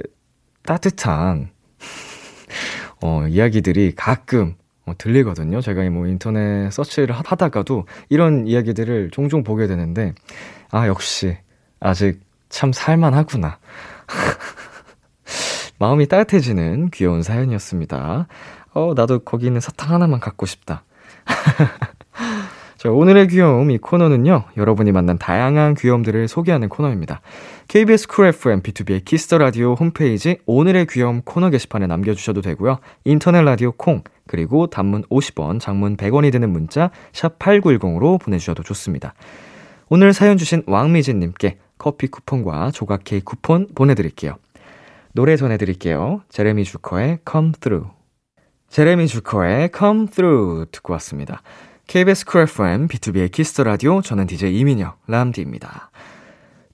[0.65, 1.51] 따뜻한,
[3.03, 4.57] 어, 이야기들이 가끔
[4.89, 5.61] 어, 들리거든요.
[5.61, 10.15] 제가 뭐 인터넷 서치를 하- 하다가도 이런 이야기들을 종종 보게 되는데,
[10.71, 11.37] 아, 역시,
[11.81, 13.59] 아직 참 살만하구나.
[15.79, 18.27] 마음이 따뜻해지는 귀여운 사연이었습니다.
[18.75, 20.83] 어, 나도 거기 있는 사탕 하나만 갖고 싶다.
[22.79, 27.21] 자, 오늘의 귀여움 이 코너는요, 여러분이 만난 다양한 귀여움들을 소개하는 코너입니다.
[27.69, 32.79] KBS 쿨 FM B2B의 키스터 라디오 홈페이지 오늘의 귀여움 코너 게시판에 남겨 주셔도 되고요.
[33.05, 39.13] 인터넷 라디오 콩, 그리고 단문 50원, 장문 100원이 드는 문자, 샵 8910으로 보내 주셔도 좋습니다.
[39.91, 44.37] 오늘 사연 주신 왕미진 님께 커피 쿠폰과 조각 케이크 쿠폰 보내 드릴게요.
[45.13, 46.23] 노래 전해 드릴게요.
[46.31, 47.91] 제레미 주커의 Come Through.
[48.71, 51.43] 제레미 주커의 Come Through 듣고 왔습니다.
[51.87, 55.91] KBS 쿨 FM, B2B의 키스터 라디오, 저는 DJ 이민혁, 람디입니다.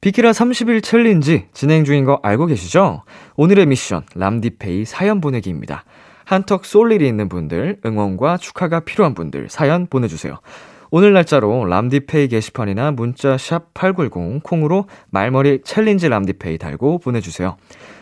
[0.05, 3.05] 비키라 30일 챌린지 진행 중인 거 알고 계시죠?
[3.37, 5.87] 오늘의 미션, 람디페이 사연 보내기입니다.
[6.27, 10.41] 한턱 쏠 일이 있는 분들, 응원과 축하가 필요한 분들, 사연 보내주세요.
[10.91, 17.57] 오늘 날짜로 람디페이 게시판이나 문자 샵 8910 콩으로 말머리 챌린지 람디페이 달고 보내주세요.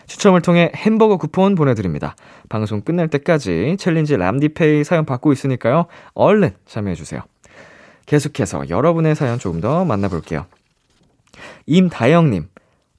[0.05, 2.17] 추첨을 통해 햄버거 쿠폰 보내드립니다.
[2.49, 5.85] 방송 끝날 때까지 챌린지 람디페이 사연 받고 있으니까요.
[6.15, 7.21] 얼른 참여해주세요.
[8.07, 10.47] 계속해서 여러분의 사연 조금 더 만나볼게요.
[11.65, 12.47] 임다영님,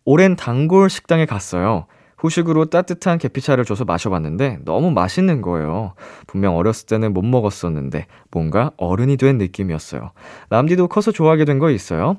[0.04, 1.86] 오랜 단골 식당에 갔어요.
[2.18, 5.92] 후식으로 따뜻한 계피차를 줘서 마셔봤는데 너무 맛있는 거예요.
[6.26, 10.12] 분명 어렸을 때는 못 먹었었는데 뭔가 어른이 된 느낌이었어요.
[10.48, 12.16] 람디도 커서 좋아하게 된 거 있어요?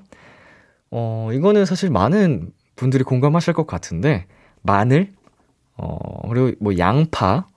[0.91, 4.27] 어, 이거는 사실 많은 분들이 공감하실 것 같은데
[4.61, 5.11] 마늘,
[5.77, 7.47] 어, 그리고 뭐 양파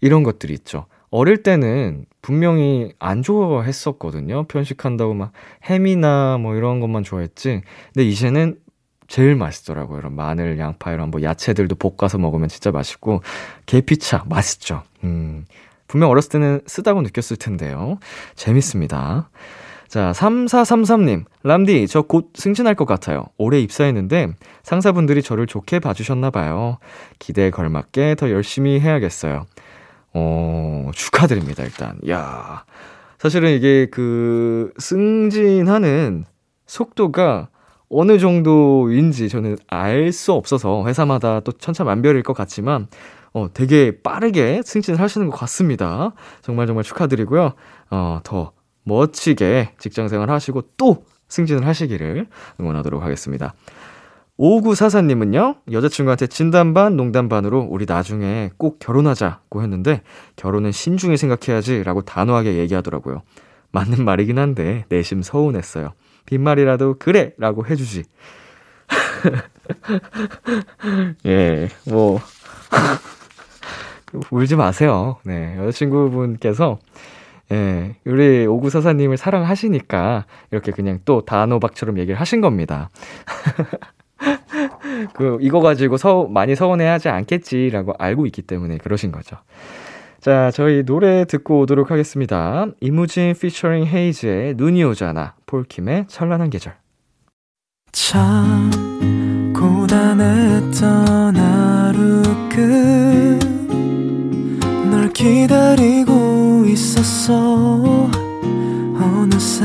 [0.00, 0.86] 이런 것들이 있죠.
[1.10, 4.44] 어릴 때는 분명히 안 좋아했었거든요.
[4.48, 5.32] 편식한다고 막
[5.64, 7.62] 햄이나 뭐 이런 것만 좋아했지.
[7.94, 8.58] 근데 이제는
[9.06, 9.98] 제일 맛있더라고요.
[10.00, 13.22] 이런 마늘, 양파 이런 뭐 야채들도 볶아서 먹으면 진짜 맛있고
[13.64, 14.82] 계피차 맛있죠.
[15.04, 15.46] 음.
[15.86, 17.98] 분명 어렸을 때는 쓰다고 느꼈을 텐데요.
[18.34, 19.30] 재밌습니다.
[19.88, 21.24] 자, 3433님.
[21.44, 23.24] 람디, 저 곧 승진할 것 같아요.
[23.38, 26.76] 올해 입사했는데 상사분들이 저를 좋게 봐주셨나봐요.
[27.18, 29.46] 기대에 걸맞게 더 열심히 해야겠어요.
[30.14, 31.98] 어, 축하드립니다, 일단.
[32.08, 32.64] 야
[33.18, 36.24] 사실은 이게 그 승진하는
[36.66, 37.48] 속도가
[37.90, 42.86] 어느 정도인지 저는 알 수 없어서 회사마다 또 천차만별일 것 같지만
[43.32, 46.12] 어, 되게 빠르게 승진을 하시는 것 같습니다.
[46.42, 47.52] 정말 정말 축하드리고요.
[47.90, 48.52] 어, 더
[48.84, 52.26] 멋지게 직장 생활 하시고 또 승진을 하시기를
[52.60, 53.54] 응원하도록 하겠습니다.
[54.38, 60.02] 5944님은요, 여자친구한테 진담반, 농담반으로 우리 나중에 꼭 결혼하자고 했는데,
[60.36, 63.22] 결혼은 신중히 생각해야지 라고 단호하게 얘기하더라고요.
[63.72, 65.92] 맞는 말이긴 한데, 내심 서운했어요.
[66.26, 67.32] 빈말이라도 그래!
[67.36, 68.04] 라고 해주지.
[71.26, 72.20] 예, 뭐,
[74.30, 75.16] 울지 마세요.
[75.24, 76.78] 네, 여자친구분께서
[77.50, 82.90] 예, 우리 오구사사님을 사랑하시니까 이렇게 그냥 또 단호박처럼 얘기를 하신 겁니다.
[85.14, 89.36] 그, 이거 가지고 서, 많이 서운해 하지 않겠지라고 알고 있기 때문에 그러신 거죠.
[90.20, 92.66] 자, 저희 노래 듣고 오도록 하겠습니다.
[92.80, 96.74] 이무진 피처링 헤이즈의 눈이 오잖아, 폴킴의 찬란한 계절.
[97.92, 98.70] 참,
[99.54, 103.38] 고단했던 하루 끝,
[104.90, 108.10] 널 기다리고 있었어.
[109.00, 109.64] 어느새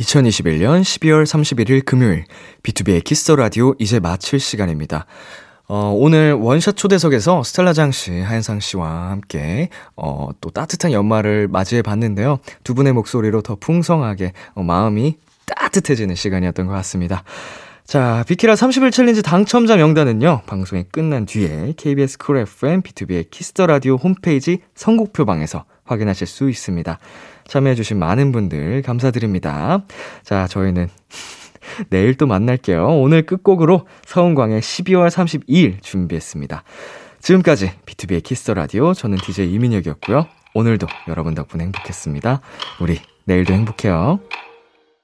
[0.00, 2.24] 2021년 12월 31일 금요일
[2.62, 5.06] BTOB의 Kiss the Radio 이제 마칠 시간입니다.
[5.68, 12.38] 어, 오늘 원샷 초대석에서 스텔라장 씨, 하현상 씨와 함께 어, 또 따뜻한 연말을 맞이해 봤는데요.
[12.62, 15.16] 두 분의 목소리로 더 풍성하게 어, 마음이
[15.46, 17.24] 따뜻해지는 시간이었던 것 같습니다.
[17.84, 23.94] 자, 비키라 30일 챌린지 당첨자 명단은요, 방송이 끝난 뒤에 KBS 쿨 FM, B2B의 키스터 라디오
[23.94, 26.98] 홈페이지 선곡표방에서 확인하실 수 있습니다.
[27.48, 29.84] 참여해주신 많은 분들 감사드립니다.
[30.22, 30.88] 자, 저희는
[31.90, 32.86] 내일 또 만날게요.
[33.00, 36.62] 오늘 끝곡으로 서은광의 12월 32일 준비했습니다.
[37.20, 40.26] 지금까지 B2B의 키스터 라디오, 저는 DJ 이민혁이었고요.
[40.54, 42.40] 오늘도 여러분 덕분에 행복했습니다.
[42.80, 44.20] 우리 내일도 행복해요.